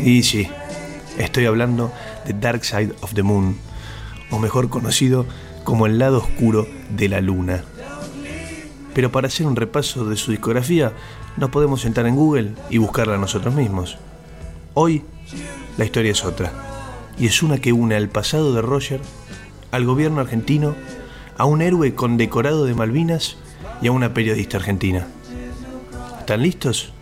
Y 0.00 0.22
sí, 0.22 0.48
estoy 1.18 1.44
hablando 1.44 1.92
de 2.24 2.32
Dark 2.32 2.64
Side 2.64 2.94
of 3.02 3.12
the 3.12 3.22
Moon, 3.22 3.58
o 4.30 4.38
mejor 4.38 4.70
conocido 4.70 5.26
como 5.64 5.84
el 5.84 5.98
lado 5.98 6.18
oscuro 6.18 6.66
de 6.88 7.08
la 7.08 7.20
luna. 7.20 7.64
Pero 8.94 9.12
para 9.12 9.26
hacer 9.26 9.46
un 9.46 9.54
repaso 9.54 10.06
de 10.06 10.16
su 10.16 10.30
discografía, 10.30 10.92
no 11.38 11.50
podemos 11.50 11.84
entrar 11.84 12.06
en 12.06 12.16
Google 12.16 12.52
y 12.68 12.78
buscarla 12.78 13.16
nosotros 13.16 13.54
mismos. 13.54 13.96
Hoy, 14.74 15.04
la 15.76 15.84
historia 15.84 16.12
es 16.12 16.24
otra, 16.24 16.52
y 17.18 17.26
es 17.26 17.42
una 17.42 17.58
que 17.58 17.72
une 17.72 17.94
al 17.94 18.08
pasado 18.08 18.52
de 18.52 18.62
Roger, 18.62 19.00
al 19.70 19.84
gobierno 19.84 20.20
argentino, 20.20 20.74
a 21.36 21.44
un 21.44 21.62
héroe 21.62 21.94
condecorado 21.94 22.64
de 22.64 22.74
Malvinas 22.74 23.36
y 23.80 23.86
a 23.86 23.92
una 23.92 24.12
periodista 24.12 24.56
argentina. 24.56 25.06
¿Están 26.20 26.42
listos? 26.42 26.92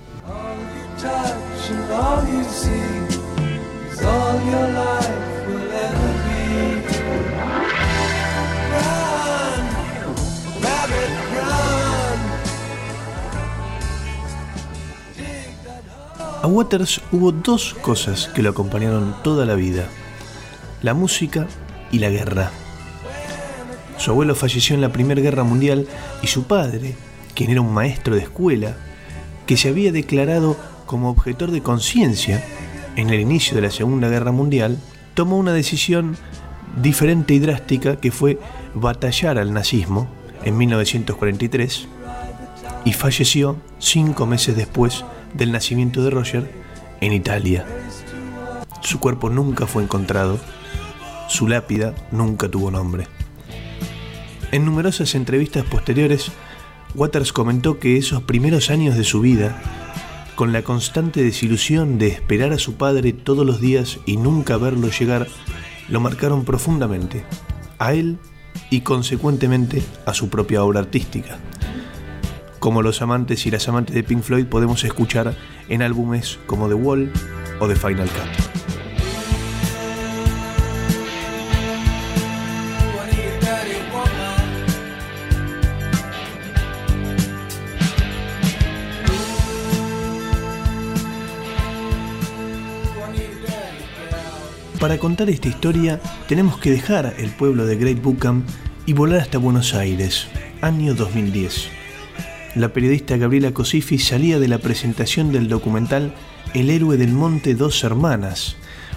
A 16.47 16.49
Waters 16.49 17.01
hubo 17.11 17.33
dos 17.33 17.75
cosas 17.75 18.29
que 18.29 18.41
lo 18.41 18.51
acompañaron 18.51 19.17
toda 19.25 19.45
la 19.47 19.57
vida, 19.57 19.89
la 20.81 20.95
música 20.95 21.49
y 21.91 21.99
la 21.99 22.09
guerra. 22.09 22.53
Su 23.99 24.13
abuelo 24.13 24.37
falleció 24.37 24.77
en 24.77 24.81
la 24.81 24.93
Primera 24.93 25.21
Guerra 25.21 25.43
Mundial 25.43 25.89
y 26.23 26.29
su 26.29 26.45
padre, 26.45 26.95
quien 27.35 27.51
era 27.51 27.63
un 27.63 27.75
maestro 27.75 28.15
de 28.15 28.21
escuela, 28.21 28.77
que 29.45 29.57
se 29.57 29.71
había 29.71 29.91
declarado 29.91 30.57
como 30.87 31.11
objetor 31.11 31.51
de 31.51 31.65
conciencia 31.65 32.45
en 32.95 33.11
el 33.11 33.19
inicio 33.19 33.57
de 33.57 33.63
la 33.63 33.73
Segunda 33.73 34.09
Guerra 34.09 34.31
Mundial, 34.31 34.79
tomó 35.15 35.39
una 35.39 35.53
decisión 35.53 36.17
diferente 36.81 37.35
y 37.35 37.41
drástica 37.41 37.97
que 37.97 38.13
fue 38.13 38.39
batallar 38.73 39.39
al 39.39 39.53
nazismo 39.53 40.07
en 40.45 40.57
1943 40.57 41.89
y 42.85 42.93
falleció 42.93 43.57
cinco 43.81 44.27
meses 44.27 44.55
después 44.55 45.05
del 45.37 45.53
nacimiento 45.53 46.03
de 46.03 46.11
Roger 46.11 46.51
en 47.01 47.13
Italia. 47.13 47.65
Su 48.81 49.01
cuerpo 49.01 49.31
nunca 49.31 49.67
fue 49.67 49.83
encontrado, 49.83 50.39
su 51.29 51.49
lápida 51.49 51.95
nunca 52.11 52.49
tuvo 52.49 52.71
nombre. 52.71 53.07
En 54.53 54.65
numerosas 54.65 55.15
entrevistas 55.15 55.65
posteriores, 55.65 56.31
Waters 56.95 57.33
comentó 57.33 57.79
que 57.79 57.97
esos 57.97 58.23
primeros 58.23 58.71
años 58.71 58.97
de 58.97 59.05
su 59.05 59.21
vida, 59.21 59.61
con 60.35 60.53
la 60.53 60.63
constante 60.63 61.23
desilusión 61.23 61.99
de 61.99 62.09
esperar 62.09 62.53
a 62.53 62.59
su 62.59 62.75
padre 62.75 63.13
todos 63.13 63.45
los 63.45 63.61
días 63.61 63.99
y 64.07 64.17
nunca 64.17 64.57
verlo 64.57 64.89
llegar, 64.89 65.27
lo 65.89 66.01
marcaron 66.01 66.45
profundamente, 66.45 67.25
a 67.79 67.93
él 67.93 68.19
y 68.71 68.81
consecuentemente 68.81 69.83
a 70.07 70.15
su 70.15 70.29
propia 70.29 70.63
obra 70.63 70.81
artística 70.81 71.39
como 72.59 72.83
los 72.83 73.03
amantes 73.03 73.47
y 73.47 73.51
las 73.51 73.69
amantes 73.69 73.95
de 73.95 74.03
Pink 74.03 74.23
Floyd 74.23 74.47
podemos 74.47 74.85
escuchar 74.85 75.35
en 75.69 75.83
álbumes 75.83 76.39
como 76.47 76.69
The 76.69 76.75
Wall 76.75 77.13
o 77.61 77.69
The 77.69 77.77
Final 77.77 78.09
Cut. 78.09 78.57
Para 94.81 94.99
contar 94.99 95.29
esta 95.31 95.49
historia 95.49 96.01
tenemos 96.29 96.59
que 96.59 96.71
dejar 96.71 97.15
el 97.19 97.31
pueblo 97.31 97.67
de 97.67 97.77
Great 97.77 98.01
Buckham 98.01 98.45
y 98.85 98.93
volar 98.93 99.21
hasta 99.21 99.39
Buenos 99.39 99.75
Aires, 99.75 100.29
año 100.61 100.95
2010. 100.95 101.76
La 102.57 102.73
periodista 102.73 103.19
Gabriela 103.19 103.53
Cosifi 103.53 103.99
salía 103.99 104.39
de 104.39 104.49
la 104.49 104.57
presentación 104.57 105.31
del 105.31 105.47
documental 105.47 106.15
El 106.55 106.71
héroe 106.71 106.97
del 106.97 107.13
monte 107.13 107.55
Dos 107.55 107.85
Hermanas, 107.85 108.57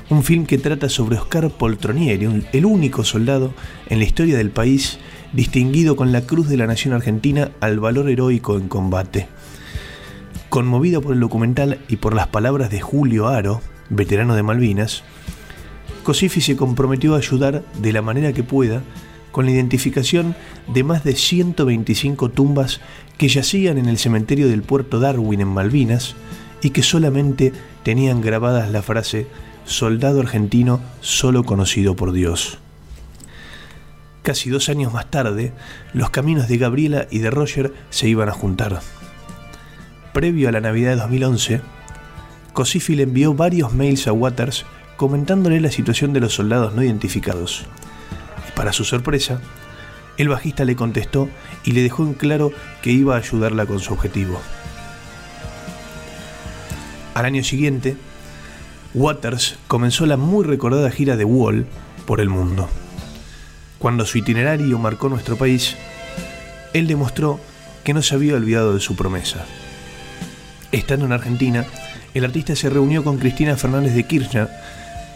un 0.09 0.23
film 0.23 0.45
que 0.45 0.57
trata 0.57 0.87
sobre 0.87 1.17
Oscar 1.17 1.49
Poltronieri, 1.49 2.45
el 2.53 2.65
único 2.65 3.03
soldado 3.03 3.53
en 3.89 3.99
la 3.99 4.05
historia 4.05 4.37
del 4.37 4.49
país 4.49 4.97
distinguido 5.33 5.97
con 5.97 6.13
la 6.13 6.21
Cruz 6.21 6.47
de 6.47 6.55
la 6.55 6.67
Nación 6.67 6.93
Argentina 6.93 7.51
al 7.59 7.81
valor 7.81 8.09
heroico 8.09 8.55
en 8.55 8.69
combate. 8.69 9.27
Conmovido 10.47 11.01
por 11.01 11.11
el 11.11 11.19
documental 11.19 11.79
y 11.89 11.97
por 11.97 12.13
las 12.13 12.27
palabras 12.27 12.69
de 12.69 12.79
Julio 12.79 13.27
Aro, 13.27 13.59
veterano 13.89 14.35
de 14.35 14.43
Malvinas, 14.43 15.03
Cosifi 16.03 16.39
se 16.39 16.55
comprometió 16.55 17.13
a 17.13 17.17
ayudar 17.17 17.65
de 17.77 17.91
la 17.91 18.01
manera 18.01 18.31
que 18.31 18.43
pueda 18.43 18.83
con 19.31 19.45
la 19.45 19.51
identificación 19.51 20.35
de 20.67 20.83
más 20.83 21.03
de 21.03 21.15
125 21.15 22.29
tumbas 22.29 22.81
que 23.17 23.27
yacían 23.27 23.77
en 23.77 23.87
el 23.87 23.97
cementerio 23.97 24.47
del 24.47 24.63
puerto 24.63 24.99
Darwin 24.99 25.41
en 25.41 25.47
Malvinas 25.47 26.15
y 26.61 26.71
que 26.71 26.83
solamente 26.83 27.53
tenían 27.83 28.21
grabadas 28.21 28.71
la 28.71 28.81
frase 28.81 29.27
Soldado 29.65 30.21
argentino 30.21 30.81
solo 30.99 31.43
conocido 31.43 31.95
por 31.95 32.11
Dios. 32.11 32.57
Casi 34.23 34.49
dos 34.49 34.67
años 34.67 34.93
más 34.93 35.11
tarde, 35.11 35.53
los 35.93 36.09
caminos 36.09 36.47
de 36.47 36.57
Gabriela 36.57 37.07
y 37.11 37.19
de 37.19 37.29
Roger 37.29 37.73
se 37.91 38.07
iban 38.09 38.29
a 38.29 38.33
juntar. 38.33 38.81
Previo 40.11 40.49
a 40.49 40.51
la 40.51 40.59
Navidad 40.59 40.91
de 40.91 40.95
2011, 40.97 41.61
Cosifi 42.53 42.95
le 42.95 43.03
envió 43.03 43.33
varios 43.35 43.73
mails 43.73 44.07
a 44.07 44.11
Waters 44.11 44.65
comentándole 44.97 45.61
la 45.61 45.71
situación 45.71 46.13
de 46.13 46.19
los 46.19 46.33
soldados 46.33 46.73
no 46.73 46.83
identificados. 46.83 47.65
Para 48.59 48.73
su 48.73 48.83
sorpresa, 48.83 49.39
el 50.17 50.27
bajista 50.27 50.65
le 50.65 50.75
contestó 50.75 51.29
y 51.63 51.71
le 51.71 51.81
dejó 51.81 52.03
en 52.03 52.13
claro 52.13 52.51
que 52.81 52.91
iba 52.91 53.15
a 53.15 53.19
ayudarla 53.19 53.65
con 53.65 53.79
su 53.79 53.93
objetivo. 53.93 54.41
Al 57.13 57.23
año 57.23 57.41
siguiente, 57.41 57.95
Waters 58.93 59.57
comenzó 59.69 60.05
la 60.05 60.17
muy 60.17 60.43
recordada 60.43 60.91
gira 60.91 61.15
de 61.15 61.23
Wall 61.23 61.67
por 62.05 62.19
el 62.19 62.27
mundo. 62.27 62.67
Cuando 63.77 64.05
su 64.05 64.17
itinerario 64.17 64.77
marcó 64.77 65.07
nuestro 65.07 65.37
país, 65.37 65.77
él 66.73 66.87
demostró 66.87 67.39
que 67.85 67.93
no 67.93 68.01
se 68.01 68.13
había 68.13 68.35
olvidado 68.35 68.73
de 68.73 68.81
su 68.81 68.97
promesa. 68.97 69.45
Estando 70.73 71.05
en 71.05 71.13
Argentina, 71.13 71.65
el 72.13 72.25
artista 72.25 72.57
se 72.57 72.69
reunió 72.69 73.05
con 73.05 73.19
Cristina 73.19 73.55
Fernández 73.55 73.93
de 73.93 74.03
Kirchner, 74.03 74.49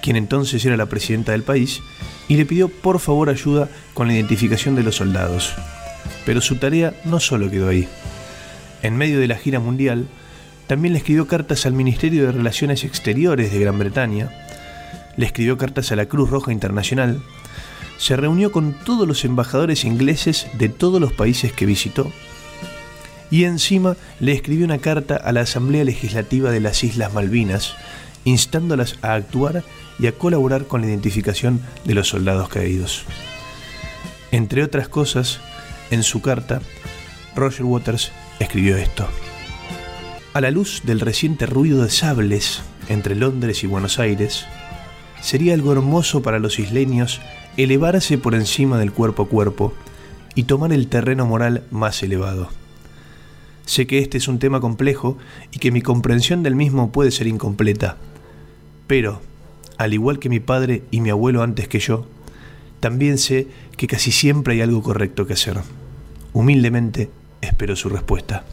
quien 0.01 0.15
entonces 0.15 0.63
era 0.63 0.77
la 0.77 0.85
presidenta 0.85 1.33
del 1.33 1.43
país, 1.43 1.81
y 2.27 2.37
le 2.37 2.45
pidió 2.45 2.69
por 2.69 2.99
favor 2.99 3.29
ayuda 3.29 3.69
con 3.93 4.07
la 4.07 4.13
identificación 4.13 4.75
de 4.75 4.83
los 4.83 4.95
soldados. 4.95 5.53
Pero 6.25 6.41
su 6.41 6.55
tarea 6.57 6.93
no 7.05 7.19
solo 7.19 7.49
quedó 7.49 7.69
ahí. 7.69 7.87
En 8.81 8.97
medio 8.97 9.19
de 9.19 9.27
la 9.27 9.37
gira 9.37 9.59
mundial, 9.59 10.07
también 10.67 10.93
le 10.93 10.99
escribió 10.99 11.27
cartas 11.27 11.65
al 11.65 11.73
Ministerio 11.73 12.25
de 12.25 12.31
Relaciones 12.31 12.83
Exteriores 12.83 13.51
de 13.51 13.59
Gran 13.59 13.77
Bretaña, 13.77 14.29
le 15.17 15.25
escribió 15.25 15.57
cartas 15.57 15.91
a 15.91 15.95
la 15.95 16.05
Cruz 16.05 16.29
Roja 16.29 16.51
Internacional, 16.51 17.21
se 17.97 18.15
reunió 18.15 18.51
con 18.51 18.73
todos 18.73 19.07
los 19.07 19.23
embajadores 19.25 19.85
ingleses 19.85 20.47
de 20.57 20.69
todos 20.69 20.99
los 20.99 21.13
países 21.13 21.53
que 21.53 21.65
visitó, 21.65 22.11
y 23.29 23.45
encima 23.45 23.95
le 24.19 24.33
escribió 24.33 24.65
una 24.65 24.77
carta 24.77 25.15
a 25.15 25.31
la 25.31 25.41
Asamblea 25.41 25.83
Legislativa 25.83 26.51
de 26.51 26.59
las 26.59 26.83
Islas 26.83 27.13
Malvinas, 27.13 27.75
instándolas 28.25 28.97
a 29.01 29.13
actuar 29.13 29.63
y 29.99 30.07
a 30.07 30.13
colaborar 30.13 30.65
con 30.65 30.81
la 30.81 30.87
identificación 30.87 31.61
de 31.85 31.93
los 31.93 32.09
soldados 32.09 32.49
caídos. 32.49 33.05
Entre 34.31 34.63
otras 34.63 34.87
cosas, 34.87 35.39
en 35.91 36.03
su 36.03 36.21
carta, 36.21 36.61
Roger 37.35 37.65
Waters 37.65 38.11
escribió 38.39 38.77
esto. 38.77 39.07
A 40.33 40.41
la 40.41 40.51
luz 40.51 40.81
del 40.83 40.99
reciente 40.99 41.45
ruido 41.45 41.83
de 41.83 41.89
sables 41.91 42.61
entre 42.89 43.15
Londres 43.15 43.63
y 43.63 43.67
Buenos 43.67 43.99
Aires, 43.99 44.45
sería 45.21 45.53
algo 45.53 45.71
hermoso 45.71 46.21
para 46.21 46.39
los 46.39 46.59
isleños 46.59 47.21
elevarse 47.57 48.17
por 48.17 48.35
encima 48.35 48.77
del 48.77 48.91
cuerpo 48.91 49.23
a 49.23 49.27
cuerpo 49.27 49.73
y 50.35 50.43
tomar 50.43 50.73
el 50.73 50.87
terreno 50.87 51.25
moral 51.25 51.63
más 51.71 52.01
elevado. 52.03 52.49
Sé 53.65 53.87
que 53.87 53.99
este 53.99 54.17
es 54.17 54.27
un 54.27 54.39
tema 54.39 54.59
complejo 54.59 55.17
y 55.51 55.59
que 55.59 55.71
mi 55.71 55.81
comprensión 55.81 56.43
del 56.43 56.55
mismo 56.55 56.91
puede 56.91 57.11
ser 57.11 57.27
incompleta, 57.27 57.97
pero, 58.87 59.21
al 59.77 59.93
igual 59.93 60.19
que 60.19 60.29
mi 60.29 60.39
padre 60.39 60.83
y 60.91 61.01
mi 61.01 61.09
abuelo 61.09 61.43
antes 61.43 61.67
que 61.67 61.79
yo, 61.79 62.05
también 62.79 63.17
sé 63.17 63.47
que 63.77 63.87
casi 63.87 64.11
siempre 64.11 64.55
hay 64.55 64.61
algo 64.61 64.83
correcto 64.83 65.25
que 65.25 65.33
hacer. 65.33 65.57
Humildemente 66.33 67.09
espero 67.41 67.75
su 67.75 67.89
respuesta. 67.89 68.43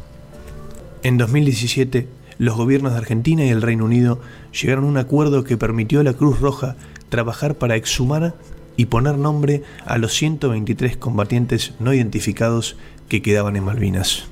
En 1.02 1.18
2017, 1.18 2.08
los 2.38 2.56
gobiernos 2.56 2.92
de 2.92 2.98
Argentina 2.98 3.44
y 3.44 3.48
el 3.48 3.62
Reino 3.62 3.84
Unido 3.84 4.20
llegaron 4.52 4.84
a 4.84 4.88
un 4.88 4.96
acuerdo 4.98 5.44
que 5.44 5.56
permitió 5.56 6.00
a 6.00 6.04
la 6.04 6.12
Cruz 6.12 6.40
Roja 6.40 6.76
trabajar 7.08 7.56
para 7.56 7.76
exhumar 7.76 8.34
y 8.76 8.86
poner 8.86 9.18
nombre 9.18 9.62
a 9.84 9.98
los 9.98 10.14
123 10.14 10.96
combatientes 10.96 11.74
no 11.80 11.92
identificados 11.92 12.76
que 13.08 13.20
quedaban 13.20 13.56
en 13.56 13.64
Malvinas. 13.64 14.24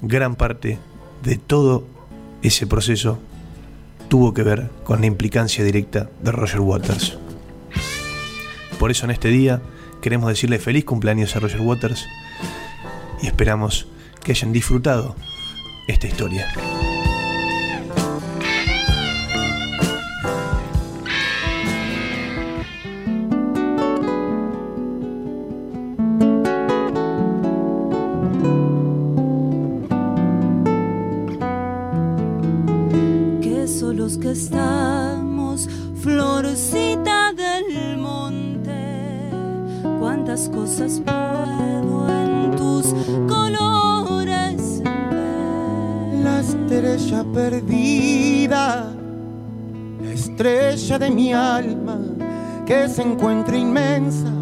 Gran 0.00 0.36
parte 0.36 0.78
de 1.22 1.36
todo 1.36 1.86
ese 2.42 2.66
proceso 2.66 3.18
tuvo 4.14 4.32
que 4.32 4.44
ver 4.44 4.70
con 4.84 5.00
la 5.00 5.06
implicancia 5.06 5.64
directa 5.64 6.08
de 6.22 6.30
Roger 6.30 6.60
Waters. 6.60 7.18
Por 8.78 8.92
eso 8.92 9.06
en 9.06 9.10
este 9.10 9.26
día 9.26 9.60
queremos 10.00 10.28
decirle 10.28 10.60
feliz 10.60 10.84
cumpleaños 10.84 11.34
a 11.34 11.40
Roger 11.40 11.60
Waters 11.60 12.06
y 13.20 13.26
esperamos 13.26 13.88
que 14.22 14.30
hayan 14.30 14.52
disfrutado 14.52 15.16
esta 15.88 16.06
historia. 16.06 16.46
Que 34.24 34.30
estamos, 34.30 35.68
florcita 36.00 37.34
del 37.34 37.98
monte, 37.98 39.28
cuántas 40.00 40.48
cosas 40.48 41.02
puedo 41.04 42.08
en 42.08 42.56
tus 42.56 42.86
colores 43.28 44.80
La 46.22 46.40
estrella 46.40 47.22
perdida, 47.34 48.94
la 50.02 50.10
estrella 50.10 50.98
de 50.98 51.10
mi 51.10 51.34
alma, 51.34 51.98
que 52.64 52.88
se 52.88 53.02
encuentra 53.02 53.58
inmensa 53.58 54.32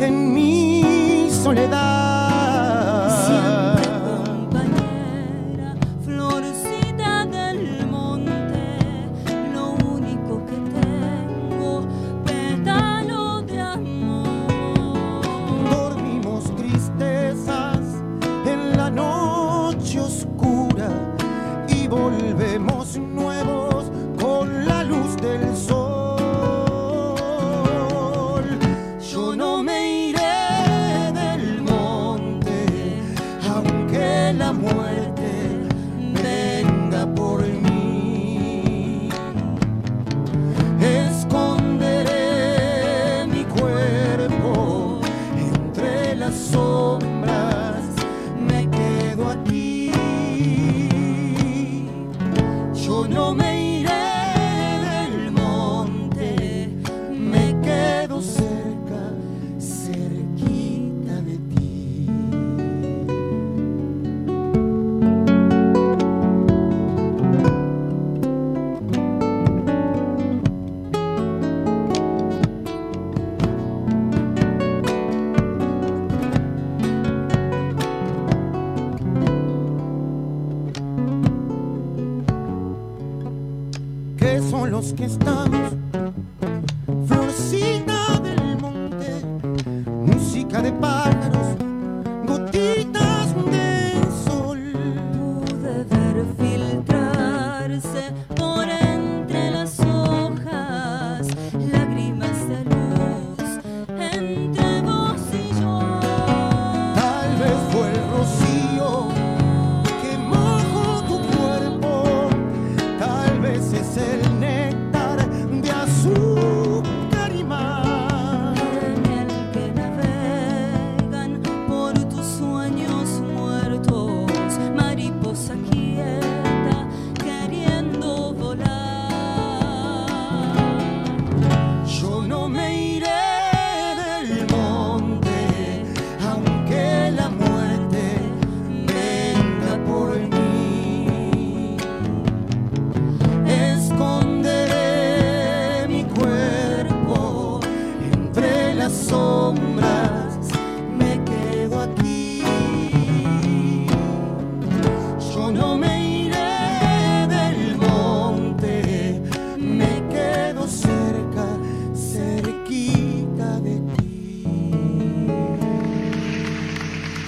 en 0.00 0.34
mi 0.34 1.28
soledad. 1.30 2.09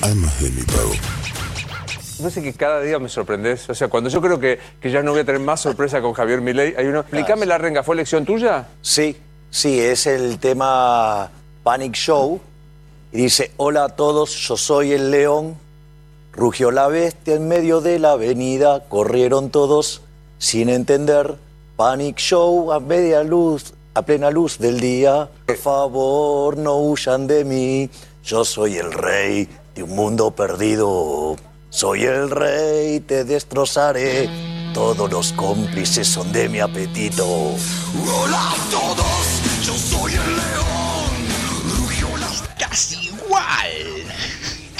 Almas 0.02 0.42
de 0.42 0.50
mi 0.50 0.62
pago. 0.62 0.90
Parece 2.18 2.42
que 2.42 2.52
cada 2.52 2.80
día 2.80 2.98
me 2.98 3.08
sorprendes. 3.08 3.70
O 3.70 3.74
sea, 3.74 3.86
cuando 3.86 4.10
yo 4.10 4.20
creo 4.20 4.40
que, 4.40 4.58
que 4.80 4.90
ya 4.90 5.00
no 5.00 5.12
voy 5.12 5.20
a 5.20 5.24
tener 5.24 5.40
más 5.40 5.60
sorpresa 5.60 6.00
con 6.00 6.12
Javier 6.12 6.40
Milei, 6.40 6.74
hay 6.76 6.86
uno. 6.86 7.00
Explícame 7.00 7.46
la 7.46 7.56
renga, 7.56 7.84
¿fue 7.84 7.94
elección 7.94 8.24
tuya? 8.24 8.66
Sí, 8.80 9.16
sí, 9.50 9.78
es 9.78 10.08
el 10.08 10.38
tema 10.40 11.30
Panic 11.62 11.94
Show. 11.94 12.40
Y 13.12 13.18
dice, 13.18 13.52
hola 13.58 13.84
a 13.84 13.88
todos, 13.90 14.34
yo 14.48 14.56
soy 14.56 14.92
el 14.92 15.12
león. 15.12 15.56
Rugió 16.32 16.72
la 16.72 16.88
bestia 16.88 17.36
en 17.36 17.46
medio 17.46 17.80
de 17.80 18.00
la 18.00 18.12
avenida, 18.12 18.84
corrieron 18.88 19.50
todos 19.50 20.02
sin 20.38 20.68
entender. 20.68 21.36
Panic 21.76 22.16
Show 22.16 22.72
a 22.72 22.80
media 22.80 23.22
luz, 23.22 23.72
a 23.94 24.02
plena 24.02 24.30
luz 24.32 24.58
del 24.58 24.80
día. 24.80 25.28
Por 25.46 25.56
favor, 25.56 26.56
no 26.56 26.78
huyan 26.78 27.28
de 27.28 27.44
mí. 27.44 27.90
Yo 28.24 28.44
soy 28.44 28.76
el 28.76 28.92
rey 28.92 29.48
de 29.74 29.82
un 29.82 29.94
mundo 29.94 30.30
perdido. 30.32 31.36
Soy 31.70 32.04
el 32.04 32.30
rey, 32.30 33.00
te 33.00 33.24
destrozaré. 33.24 34.28
Todos 34.74 35.10
los 35.10 35.32
cómplices 35.32 36.06
son 36.06 36.32
de 36.32 36.48
mi 36.48 36.60
apetito. 36.60 37.26
Hola 37.26 38.52
a 38.52 38.70
todos, 38.70 39.42
yo 39.64 39.74
soy 39.74 40.12
el 40.12 40.36
león. 40.36 41.78
Rugió 41.78 42.08
la... 42.16 42.28
Casi 42.58 43.08
igual. 43.08 43.70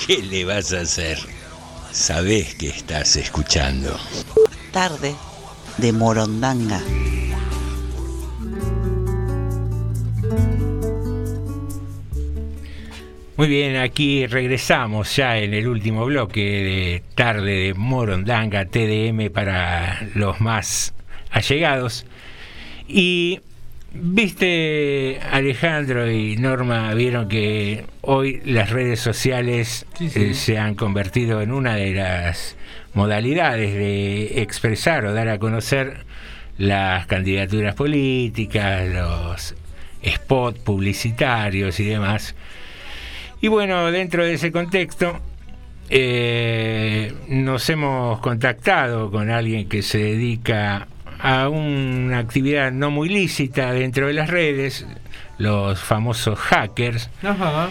¿Qué 0.06 0.18
le 0.18 0.44
vas 0.44 0.72
a 0.72 0.80
hacer? 0.80 1.18
Sabés 1.92 2.54
que 2.54 2.68
estás 2.68 3.16
escuchando. 3.16 3.94
Tarde 4.72 5.14
de 5.76 5.92
Morondanga. 5.92 6.82
Muy 13.36 13.48
bien, 13.48 13.76
aquí 13.76 14.26
regresamos 14.26 15.16
ya 15.16 15.38
en 15.38 15.54
el 15.54 15.66
último 15.66 16.04
bloque 16.04 16.40
de 16.40 17.02
tarde 17.14 17.54
de 17.66 17.74
Morondanga 17.74 18.66
TDM 18.66 19.30
para 19.32 20.06
los 20.14 20.40
más 20.42 20.92
allegados. 21.30 22.04
Y 22.86 23.40
viste, 23.94 25.18
Alejandro 25.30 26.10
y 26.10 26.36
Norma, 26.36 26.92
vieron 26.92 27.28
que 27.28 27.86
hoy 28.02 28.42
las 28.44 28.68
redes 28.68 29.00
sociales 29.00 29.86
Sí, 29.96 30.10
sí. 30.10 30.22
eh, 30.24 30.34
se 30.34 30.58
han 30.58 30.74
convertido 30.74 31.40
en 31.40 31.52
una 31.52 31.74
de 31.76 31.94
las 31.94 32.56
modalidades 32.92 33.72
de 33.74 34.42
expresar 34.42 35.06
o 35.06 35.14
dar 35.14 35.28
a 35.28 35.38
conocer 35.38 36.04
las 36.58 37.06
candidaturas 37.06 37.74
políticas, 37.74 38.86
los 38.88 39.54
spots 40.06 40.58
publicitarios 40.58 41.80
y 41.80 41.84
demás. 41.86 42.34
Y 43.42 43.48
bueno, 43.48 43.90
dentro 43.90 44.24
de 44.24 44.32
ese 44.34 44.50
contexto, 44.52 45.20
eh, 45.90 47.12
nos 47.28 47.68
hemos 47.68 48.18
contactado 48.20 49.10
con 49.10 49.30
alguien 49.30 49.68
que 49.68 49.82
se 49.82 49.98
dedica 49.98 50.86
a 51.18 51.48
una 51.50 52.18
actividad 52.18 52.72
no 52.72 52.90
muy 52.90 53.08
lícita 53.08 53.72
dentro 53.72 54.06
de 54.06 54.14
las 54.14 54.30
redes, 54.30 54.86
los 55.38 55.78
famosos 55.80 56.38
hackers. 56.38 57.10
Ajá. 57.22 57.68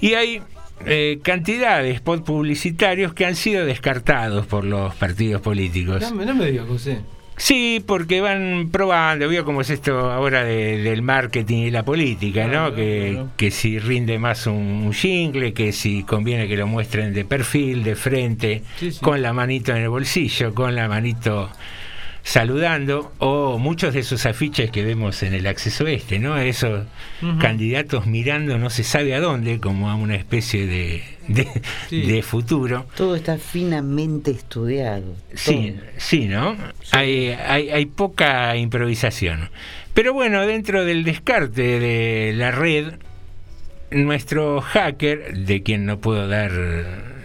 Y 0.00 0.14
hay 0.14 0.42
eh, 0.86 1.20
cantidad 1.22 1.82
de 1.82 1.96
spots 1.96 2.22
publicitarios 2.22 3.14
que 3.14 3.24
han 3.24 3.36
sido 3.36 3.64
descartados 3.64 4.46
por 4.46 4.64
los 4.64 4.94
partidos 4.96 5.40
políticos. 5.40 6.02
No, 6.02 6.10
me- 6.16 6.26
no 6.26 6.34
me 6.34 6.50
digas, 6.50 6.66
José. 6.68 6.98
Sí, 7.36 7.82
porque 7.84 8.20
van 8.20 8.68
probando, 8.70 9.28
vio 9.28 9.44
cómo 9.44 9.62
es 9.62 9.70
esto 9.70 10.10
ahora 10.12 10.44
de- 10.44 10.78
del 10.82 11.02
marketing 11.02 11.58
y 11.58 11.70
la 11.70 11.82
política, 11.84 12.46
¿no? 12.46 12.74
Que, 12.74 13.24
que 13.36 13.50
si 13.50 13.78
rinde 13.78 14.18
más 14.18 14.46
un, 14.46 14.54
un 14.86 14.92
jingle, 14.92 15.52
que 15.52 15.72
si 15.72 16.04
conviene 16.04 16.46
que 16.46 16.56
lo 16.56 16.66
muestren 16.66 17.12
de 17.14 17.24
perfil, 17.24 17.82
de 17.84 17.96
frente, 17.96 18.62
Sí, 18.78 18.92
sí. 18.92 19.00
con 19.00 19.22
la 19.22 19.32
manito 19.32 19.72
en 19.72 19.78
el 19.82 19.88
bolsillo, 19.88 20.54
con 20.54 20.74
la 20.76 20.88
manito 20.88 21.50
saludando, 22.24 23.12
o 23.18 23.58
muchos 23.58 23.94
de 23.94 24.00
esos 24.00 24.26
afiches 24.26 24.70
que 24.70 24.84
vemos 24.84 25.22
en 25.22 25.34
el 25.34 25.46
acceso 25.46 25.86
este, 25.86 26.18
¿no? 26.18 26.38
Esos 26.38 26.86
candidatos 27.40 28.06
mirando 28.06 28.58
no 28.58 28.70
se 28.70 28.84
sabe 28.84 29.14
a 29.14 29.20
dónde, 29.20 29.58
como 29.60 29.90
a 29.90 29.94
una 29.96 30.14
especie 30.14 30.66
de, 30.66 31.02
de, 31.28 31.48
Sí. 31.88 32.02
de 32.02 32.22
futuro. 32.22 32.86
Todo 32.96 33.16
está 33.16 33.38
finamente 33.38 34.30
estudiado. 34.30 35.16
Sí, 35.34 35.76
sí, 35.96 36.26
¿no? 36.26 36.56
Hay, 36.92 37.28
hay, 37.30 37.70
hay 37.70 37.86
poca 37.86 38.56
improvisación. 38.56 39.50
Pero 39.94 40.12
bueno, 40.14 40.46
dentro 40.46 40.84
del 40.84 41.04
descarte 41.04 41.78
de 41.80 42.32
la 42.34 42.50
red, 42.50 42.94
nuestro 43.90 44.60
hacker, 44.60 45.36
de 45.38 45.62
quien 45.62 45.86
no 45.86 45.98
puedo 45.98 46.28
dar 46.28 46.50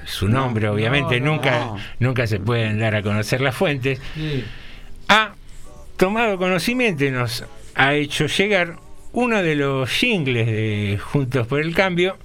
su 0.06 0.28
No, 0.28 0.40
nombre, 0.42 0.68
obviamente, 0.70 1.20
no, 1.20 1.26
no. 1.28 1.32
nunca, 1.34 1.70
nunca 2.00 2.28
se 2.28 2.40
pueden 2.40 2.80
dar 2.80 2.96
a 2.96 3.02
conocer 3.04 3.42
las 3.42 3.56
fuentes, 3.56 4.00
Sí. 4.16 4.44
Ha 5.08 5.34
tomado 5.98 6.38
conocimiento 6.38 7.06
y 7.06 7.12
nos 7.12 7.46
ha 7.76 7.94
hecho 7.94 8.28
llegar 8.28 8.78
uno 9.14 9.42
de 9.42 9.56
los 9.56 9.90
jingles 9.90 10.48
de 10.48 11.00
Juntos 11.02 11.48
por 11.48 11.60
el 11.62 11.74
Cambio 11.74 12.18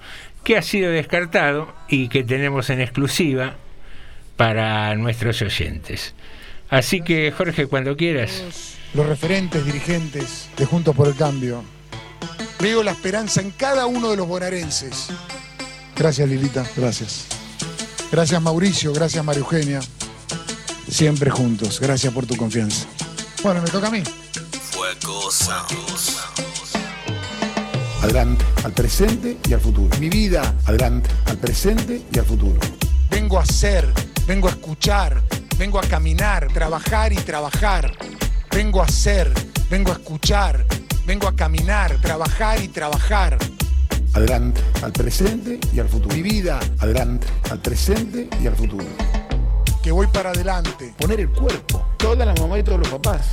que 0.44 0.56
ha 0.56 0.62
sido 0.62 0.90
descartado 0.90 1.72
y 1.88 2.08
que 2.08 2.24
tenemos 2.24 2.68
en 2.70 2.80
exclusiva 2.80 3.56
para 4.36 4.94
nuestros 4.96 5.40
oyentes. 5.42 6.14
Así 6.68 7.02
que 7.02 7.32
Jorge, 7.32 7.66
cuando 7.66 7.96
quieras. 7.96 8.76
los 8.94 9.06
referentes, 9.06 9.64
dirigentes 9.64 10.48
de 10.56 10.66
Juntos 10.66 10.96
por 10.96 11.08
el 11.08 11.14
Cambio. 11.14 11.62
Veo 12.60 12.82
la 12.82 12.92
esperanza 12.92 13.40
en 13.40 13.50
cada 13.50 13.86
uno 13.86 14.10
de 14.10 14.16
los 14.16 14.26
bonaerenses. 14.26 15.08
Gracias 15.96 16.28
Lilita, 16.28 16.64
gracias. 16.76 17.26
Gracias 18.10 18.40
Mauricio, 18.42 18.92
gracias 18.92 19.24
María 19.24 19.40
Eugenia. 19.40 19.80
Siempre 20.92 21.30
juntos, 21.30 21.80
gracias 21.80 22.12
por 22.12 22.26
tu 22.26 22.36
confianza. 22.36 22.86
Bueno, 23.42 23.62
me 23.62 23.70
toca 23.70 23.86
a 23.88 23.90
mí. 23.90 24.02
Fuego. 24.70 25.30
Adelante, 28.02 28.44
al 28.62 28.72
presente 28.72 29.38
y 29.48 29.54
al 29.54 29.60
futuro. 29.60 29.96
Mi 29.98 30.10
vida, 30.10 30.54
adelante, 30.66 31.08
al 31.24 31.38
presente 31.38 32.02
y 32.12 32.18
al 32.18 32.26
futuro. 32.26 32.60
Vengo 33.08 33.38
a 33.38 33.46
ser, 33.46 33.90
vengo 34.26 34.48
a 34.48 34.50
escuchar, 34.50 35.22
vengo 35.56 35.78
a 35.78 35.82
caminar, 35.82 36.48
trabajar 36.52 37.10
y 37.14 37.16
trabajar. 37.16 37.90
Vengo 38.50 38.82
a 38.82 38.88
ser, 38.88 39.32
vengo 39.70 39.92
a 39.92 39.94
escuchar, 39.94 40.66
vengo 41.06 41.26
a 41.26 41.34
caminar, 41.34 41.96
trabajar 42.02 42.62
y 42.62 42.68
trabajar. 42.68 43.38
Adelante, 44.12 44.60
al 44.82 44.92
presente 44.92 45.58
y 45.72 45.80
al 45.80 45.88
futuro. 45.88 46.14
Mi 46.14 46.22
vida, 46.22 46.60
adelante, 46.80 47.26
al 47.50 47.62
presente 47.62 48.28
y 48.42 48.46
al 48.46 48.56
futuro. 48.56 48.84
Que 49.82 49.90
voy 49.90 50.06
para 50.06 50.30
adelante. 50.30 50.94
Poner 50.98 51.20
el 51.20 51.30
cuerpo. 51.30 51.84
Todas 51.96 52.26
las 52.26 52.40
mamás 52.40 52.60
y 52.60 52.62
todos 52.62 52.78
los 52.78 52.88
papás. 52.88 53.30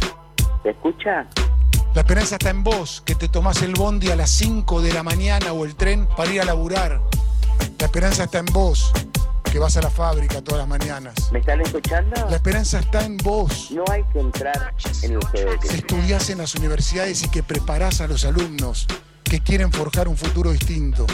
¿Se 0.63 0.69
escucha? 0.69 1.27
La 1.93 2.01
esperanza 2.01 2.35
está 2.35 2.49
en 2.49 2.63
vos, 2.63 3.01
que 3.05 3.15
te 3.15 3.27
tomás 3.27 3.61
el 3.61 3.73
bondi 3.73 4.09
a 4.09 4.15
las 4.15 4.29
5 4.31 4.81
de 4.81 4.93
la 4.93 5.03
mañana 5.03 5.53
o 5.53 5.65
el 5.65 5.75
tren 5.75 6.07
para 6.17 6.31
ir 6.31 6.41
a 6.41 6.45
laburar. 6.45 7.01
La 7.79 7.85
esperanza 7.85 8.25
está 8.25 8.39
en 8.39 8.45
vos, 8.45 8.91
que 9.51 9.57
vas 9.57 9.75
a 9.77 9.81
la 9.81 9.89
fábrica 9.89 10.41
todas 10.41 10.59
las 10.59 10.67
mañanas. 10.67 11.31
¿Me 11.31 11.39
están 11.39 11.61
escuchando? 11.61 12.27
La 12.29 12.35
esperanza 12.35 12.79
está 12.79 13.03
en 13.03 13.17
vos. 13.17 13.71
No 13.71 13.83
hay 13.89 14.03
que 14.13 14.19
entrar 14.19 14.73
en 15.01 15.13
el 15.13 15.19
juego 15.25 15.51
de 15.51 15.59
que 15.59 15.67
estudiás 15.67 16.29
en 16.29 16.37
las 16.37 16.53
universidades 16.55 17.23
y 17.23 17.29
que 17.29 17.41
preparás 17.41 18.01
a 18.01 18.07
los 18.07 18.25
alumnos 18.25 18.87
que 19.23 19.39
quieren 19.39 19.71
forjar 19.71 20.07
un 20.07 20.17
futuro 20.17 20.51
distinto. 20.51 21.05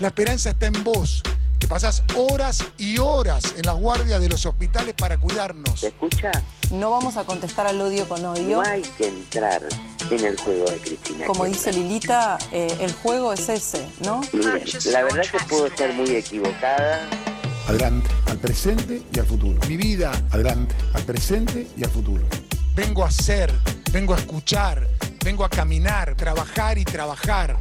La 0.00 0.08
esperanza 0.08 0.50
está 0.50 0.66
en 0.66 0.84
vos, 0.84 1.22
que 1.60 1.68
pasás 1.68 2.02
horas 2.16 2.64
y 2.78 2.98
horas 2.98 3.54
en 3.56 3.66
las 3.66 3.76
guardias 3.76 4.20
de 4.20 4.28
los 4.28 4.44
hospitales 4.46 4.94
para 4.94 5.18
cuidarnos. 5.18 5.78
¿Se 5.78 5.88
escucha? 5.88 6.32
No 6.72 6.90
vamos 6.90 7.16
a 7.16 7.24
contestar 7.24 7.66
al 7.66 7.80
odio 7.80 8.08
con 8.08 8.24
odio. 8.24 8.56
No 8.56 8.62
hay 8.62 8.82
que 8.82 9.08
entrar 9.08 9.62
en 10.10 10.24
el 10.24 10.36
juego 10.38 10.64
de 10.70 10.78
Cristina. 10.78 11.26
Como 11.26 11.44
dice 11.44 11.72
Lilita, 11.72 12.38
eh, 12.50 12.74
el 12.80 12.92
juego 12.94 13.32
es 13.32 13.48
ese, 13.48 13.86
¿no? 14.04 14.22
Miren, 14.32 14.64
la 14.90 15.02
verdad 15.02 15.22
que 15.30 15.38
puedo 15.48 15.66
estar 15.66 15.92
muy 15.92 16.10
equivocada. 16.10 17.06
Adelante, 17.68 18.10
al 18.26 18.38
presente 18.38 19.02
y 19.14 19.18
al 19.18 19.26
futuro. 19.26 19.60
Mi 19.68 19.76
vida, 19.76 20.10
adelante, 20.30 20.74
al 20.94 21.02
presente 21.02 21.68
y 21.76 21.84
al 21.84 21.90
futuro. 21.90 22.24
Vengo 22.74 23.04
a 23.04 23.10
ser, 23.10 23.52
vengo 23.92 24.14
a 24.14 24.16
escuchar, 24.16 24.88
vengo 25.22 25.44
a 25.44 25.50
caminar, 25.50 26.16
trabajar 26.16 26.78
y 26.78 26.84
trabajar. 26.84 27.58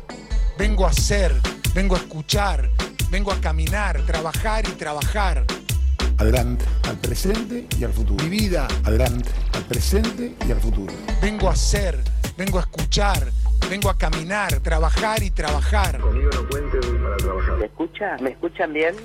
Vengo 0.58 0.86
a 0.86 0.94
ser, 0.94 1.36
vengo 1.74 1.96
a 1.96 2.00
escuchar, 2.00 2.70
vengo 3.12 3.32
a 3.32 3.42
caminar, 3.42 4.02
trabajar 4.06 4.68
y 4.68 4.72
trabajar. 4.74 5.46
Adelante, 6.18 6.66
al 6.88 6.98
presente 6.98 7.68
y 7.80 7.84
al 7.84 7.94
futuro. 7.94 8.24
Mi 8.26 8.30
vida, 8.30 8.68
adelante, 8.84 9.30
al 9.54 9.64
presente 9.64 10.36
y 10.48 10.52
al 10.52 10.60
futuro. 10.60 10.94
Vengo 11.22 11.50
a 11.50 11.56
ser, 11.56 12.00
vengo 12.38 12.58
a 12.58 12.62
escuchar, 12.62 13.32
vengo 13.70 13.90
a 13.90 13.98
caminar, 13.98 14.60
trabajar 14.60 15.24
y 15.24 15.32
trabajar. 15.32 16.00
Conmigo 16.00 16.30
no 16.34 16.48
cuente 16.50 16.78
para 16.80 17.18
trabajar. 17.18 17.58
¿Me 17.58 17.66
escucha? 17.66 18.18
¿Me 18.22 18.30
escuchan 18.32 18.74
bien? 18.74 18.96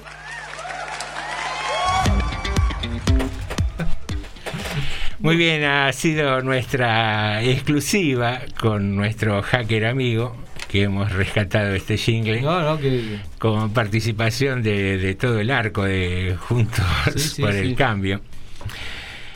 Muy 5.21 5.37
bien, 5.37 5.65
ha 5.65 5.91
sido 5.93 6.43
nuestra 6.43 7.43
exclusiva 7.43 8.41
con 8.61 8.95
nuestro 8.95 9.41
hacker 9.43 9.87
amigo 9.87 10.44
que 10.75 10.83
hemos 10.83 11.13
rescatado 11.13 11.73
este 11.73 11.97
jingle 11.97 12.41
No, 12.43 12.61
no, 12.61 12.81
que. 12.81 13.21
con 13.39 13.71
participación 13.73 14.61
de, 14.65 14.99
de 14.99 15.15
todo 15.15 15.39
el 15.39 15.53
arco 15.53 15.85
de 15.85 16.37
Juntos 16.49 16.85
Sí, 17.15 17.21
sí, 17.21 17.43
por 17.43 17.53
sí. 17.53 17.59
el 17.61 17.77
Cambio. 17.77 18.21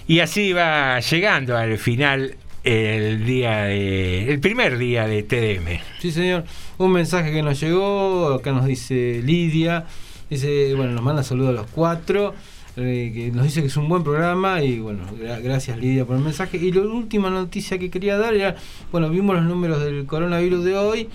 Y 0.08 0.18
así 0.18 0.52
va 0.52 0.98
llegando 0.98 1.56
al 1.56 1.78
final 1.78 2.34
el 2.64 3.24
día 3.24 3.62
de, 3.66 4.32
el 4.32 4.40
primer 4.40 4.78
día 4.78 5.06
de 5.06 5.22
TDM. 5.22 5.80
Sí, 6.00 6.10
señor. 6.10 6.42
Un 6.76 6.90
mensaje 6.90 7.30
que 7.30 7.42
nos 7.42 7.60
llegó, 7.60 8.32
acá 8.34 8.50
nos 8.50 8.66
dice 8.66 9.20
Lidia. 9.24 9.84
Dice, 10.28 10.74
bueno, 10.74 10.90
nos 10.92 11.04
manda 11.04 11.22
saludos 11.22 11.50
a 11.50 11.52
los 11.62 11.66
cuatro. 11.70 12.34
Eh, 12.78 13.10
que 13.14 13.30
nos 13.32 13.44
dice 13.44 13.60
que 13.60 13.66
es 13.66 13.76
un 13.76 13.88
buen 13.88 14.02
programa 14.04 14.62
y 14.62 14.78
bueno, 14.80 15.00
gra- 15.20 15.40
gracias 15.42 15.78
Lidia 15.78 16.04
por 16.04 16.16
el 16.16 16.22
mensaje. 16.22 16.56
Y 16.56 16.72
la 16.72 16.82
última 16.82 17.30
noticia 17.30 17.78
que 17.78 17.90
quería 17.90 18.16
dar 18.18 18.34
era, 18.34 18.56
bueno, 18.92 19.10
vimos 19.10 19.36
los 19.36 19.44
números 19.44 19.82
del 19.82 20.06
coronavirus 20.06 20.64
de 20.64 20.76
hoy, 20.76 21.08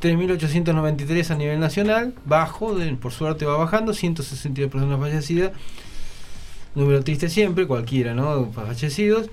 3.893 0.00 1.30
a 1.30 1.34
nivel 1.36 1.60
nacional, 1.60 2.14
bajo, 2.24 2.76
por 3.00 3.12
suerte 3.12 3.44
va 3.44 3.56
bajando, 3.56 3.92
162 3.94 4.70
personas 4.70 4.98
fallecidas, 5.00 5.52
número 6.74 7.02
triste 7.02 7.28
siempre, 7.28 7.66
cualquiera, 7.66 8.14
¿no? 8.14 8.50
Fallecidos. 8.52 9.28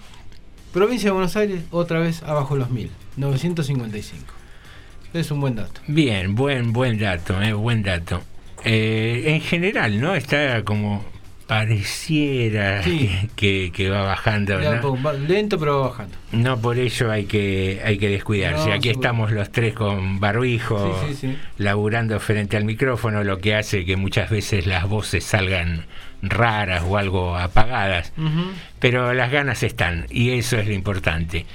Provincia 0.74 1.08
de 1.10 1.14
Buenos 1.14 1.36
Aires, 1.38 1.62
otra 1.72 2.00
vez 2.00 2.22
abajo 2.24 2.56
los 2.56 2.70
1.000, 2.70 2.90
955. 3.18 4.26
Es 5.14 5.32
un 5.32 5.40
buen 5.40 5.56
dato. 5.56 5.80
Bien, 5.88 6.36
buen 6.36 6.74
buen 6.74 6.98
dato, 7.00 7.42
eh, 7.42 7.54
buen 7.54 7.82
dato. 7.84 8.22
Eh, 8.66 9.24
en 9.28 9.40
general, 9.42 10.02
¿no? 10.02 10.16
Está 10.16 10.64
como 10.66 11.06
pareciera 11.48 12.84
Sí. 12.84 13.10
que, 13.36 13.72
que 13.74 13.90
va 13.90 14.02
bajando, 14.04 14.60
Ya 14.62 14.76
¿no? 14.82 14.98
lento, 15.28 15.60
pero 15.60 15.80
va 15.82 15.88
bajando. 15.90 16.16
No 16.32 16.60
por 16.60 16.78
ello 16.78 17.12
hay 17.12 17.26
que 17.26 17.82
hay 17.84 17.98
que 17.98 18.10
descuidarse. 18.10 18.68
No, 18.70 18.74
Aquí 18.74 18.90
seguro. 18.90 19.02
estamos 19.02 19.32
los 19.32 19.52
tres 19.52 19.74
con 19.74 20.20
barbijo, 20.20 21.06
Sí, 21.08 21.14
sí, 21.16 21.28
sí. 21.32 21.38
laburando 21.58 22.20
frente 22.20 22.58
al 22.58 22.66
micrófono, 22.66 23.24
lo 23.24 23.40
que 23.40 23.56
hace 23.56 23.86
que 23.86 23.96
muchas 23.96 24.30
veces 24.30 24.66
las 24.68 24.88
voces 24.88 25.24
salgan 25.24 25.86
raras 26.22 26.84
o 26.88 26.98
algo 26.98 27.36
apagadas. 27.38 28.12
Pero 28.80 29.14
las 29.14 29.32
ganas 29.32 29.64
están 29.64 30.08
y 30.10 30.32
eso 30.32 30.58
es 30.58 30.68
lo 30.68 30.74
importante. 30.74 31.46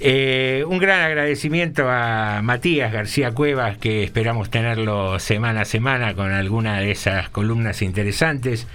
Eh, 0.00 0.64
un 0.66 0.78
gran 0.78 1.00
agradecimiento 1.02 1.88
a 1.88 2.40
Matías 2.42 2.92
García 2.92 3.30
Cuevas, 3.30 3.78
que 3.78 4.02
esperamos 4.02 4.50
tenerlo 4.50 5.18
semana 5.20 5.62
a 5.62 5.64
semana 5.64 6.14
con 6.14 6.32
alguna 6.32 6.80
de 6.80 6.90
esas 6.90 7.28
columnas 7.30 7.80
interesantes. 7.80 8.66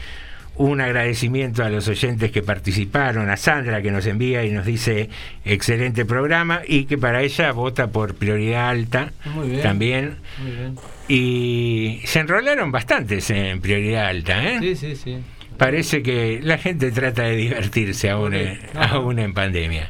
Un 0.60 0.82
agradecimiento 0.82 1.64
a 1.64 1.70
los 1.70 1.88
oyentes 1.88 2.32
que 2.32 2.44
participaron, 2.44 3.30
a 3.30 3.38
Sandra 3.38 3.82
que 3.82 3.92
nos 3.92 4.06
envía 4.06 4.44
y 4.44 4.52
nos 4.52 4.66
dice 4.66 5.10
excelente 5.46 6.04
programa 6.04 6.64
y 6.68 6.84
que 6.84 6.98
para 6.98 7.22
ella 7.22 7.54
vota 7.54 7.88
por 7.88 8.16
prioridad 8.16 8.68
alta 8.70 9.14
Muy 9.34 9.52
bien. 9.52 9.62
también. 9.62 10.18
Muy 10.38 10.52
bien. 10.52 10.76
Y 11.08 12.02
se 12.04 12.20
enrolaron 12.20 12.74
bastantes 12.74 13.30
en 13.30 13.62
prioridad 13.62 14.08
alta. 14.08 14.44
¿eh? 14.44 14.58
Sí, 14.60 14.76
sí, 14.76 14.96
sí. 14.98 15.18
Parece 15.58 16.04
que 16.04 16.42
la 16.44 16.58
gente 16.58 16.92
trata 16.92 17.24
de 17.24 17.38
divertirse 17.38 18.10
aún 18.10 18.34
en, 18.34 18.60
aún 18.76 19.18
en 19.20 19.34
pandemia. 19.34 19.90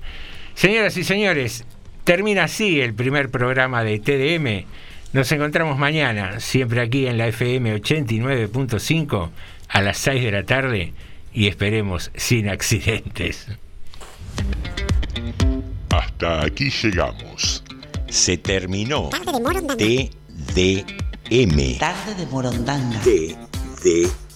Señoras 0.54 0.96
y 0.98 1.04
señores, 1.04 1.66
termina 2.04 2.44
así 2.44 2.80
el 2.80 2.94
primer 2.94 3.30
programa 3.30 3.84
de 3.84 3.98
TDM. 3.98 4.68
Nos 5.14 5.32
encontramos 5.32 5.80
mañana, 5.80 6.40
siempre 6.40 6.80
aquí 6.82 7.08
en 7.08 7.18
la 7.18 7.28
FM 7.28 7.76
89.5 7.82 9.30
a 9.70 9.82
las 9.82 9.98
6 10.00 10.24
de 10.24 10.32
la 10.32 10.46
tarde 10.46 10.94
y 11.34 11.48
esperemos 11.48 12.12
sin 12.16 12.50
accidentes. 12.50 13.48
Hasta 15.90 16.44
aquí 16.44 16.70
llegamos. 16.70 17.64
Se 18.10 18.38
terminó 18.38 19.10
TDM. 19.10 20.10
Tarde 21.78 22.16
de 22.16 22.26
Morondanga. 22.26 23.00
TDM. 23.02 24.29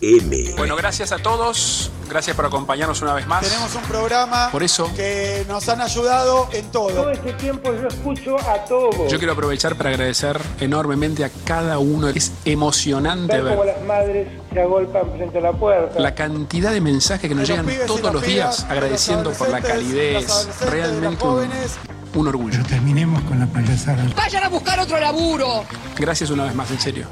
Bueno, 0.57 0.75
gracias 0.75 1.13
a 1.13 1.17
todos. 1.17 1.89
Gracias 2.09 2.35
por 2.35 2.45
acompañarnos 2.45 3.01
una 3.01 3.13
vez 3.13 3.25
más. 3.25 3.41
Tenemos 3.41 3.73
un 3.73 3.83
programa 3.83 4.49
Por 4.51 4.61
eso, 4.61 4.91
que 4.95 5.45
nos 5.47 5.67
han 5.69 5.79
ayudado 5.79 6.49
en 6.51 6.69
todo. 6.71 6.89
Todo 6.89 7.09
este 7.11 7.31
tiempo 7.33 7.71
yo 7.73 7.87
escucho 7.87 8.37
a 8.37 8.65
todos. 8.65 9.09
yo 9.09 9.17
quiero 9.17 9.31
aprovechar 9.31 9.75
para 9.75 9.91
agradecer 9.91 10.39
enormemente 10.59 11.23
a 11.23 11.31
cada 11.45 11.79
uno. 11.79 12.09
Es 12.09 12.33
emocionante 12.43 13.41
Ver 13.41 13.53
cómo 13.53 13.65
ver 13.65 13.75
las 13.77 13.85
madres 13.85 14.27
se 14.51 14.61
agolpan 14.61 15.11
frente 15.15 15.37
a 15.37 15.41
la 15.41 15.53
puerta. 15.53 15.99
la 15.99 16.13
cantidad 16.13 16.73
de 16.73 16.81
mensajes 16.81 17.29
que 17.29 17.35
nos 17.35 17.47
llegan 17.47 17.65
todos 17.87 18.13
los 18.13 18.23
pibas, 18.23 18.27
días 18.27 18.65
agradeciendo 18.69 19.31
por 19.31 19.49
la 19.49 19.61
calidez. 19.61 20.27
Realmente 20.69 21.25
un 22.15 22.27
orgullo. 22.27 22.61
terminemos 22.67 23.23
con 23.23 23.39
la 23.39 23.47
payasada. 23.47 24.05
Vayan 24.15 24.43
a 24.43 24.49
buscar 24.49 24.79
otro 24.79 24.99
laburo. 24.99 25.63
Gracias 25.97 26.29
una 26.29 26.43
vez 26.43 26.53
más, 26.53 26.69
en 26.71 26.79
serio. 26.79 27.07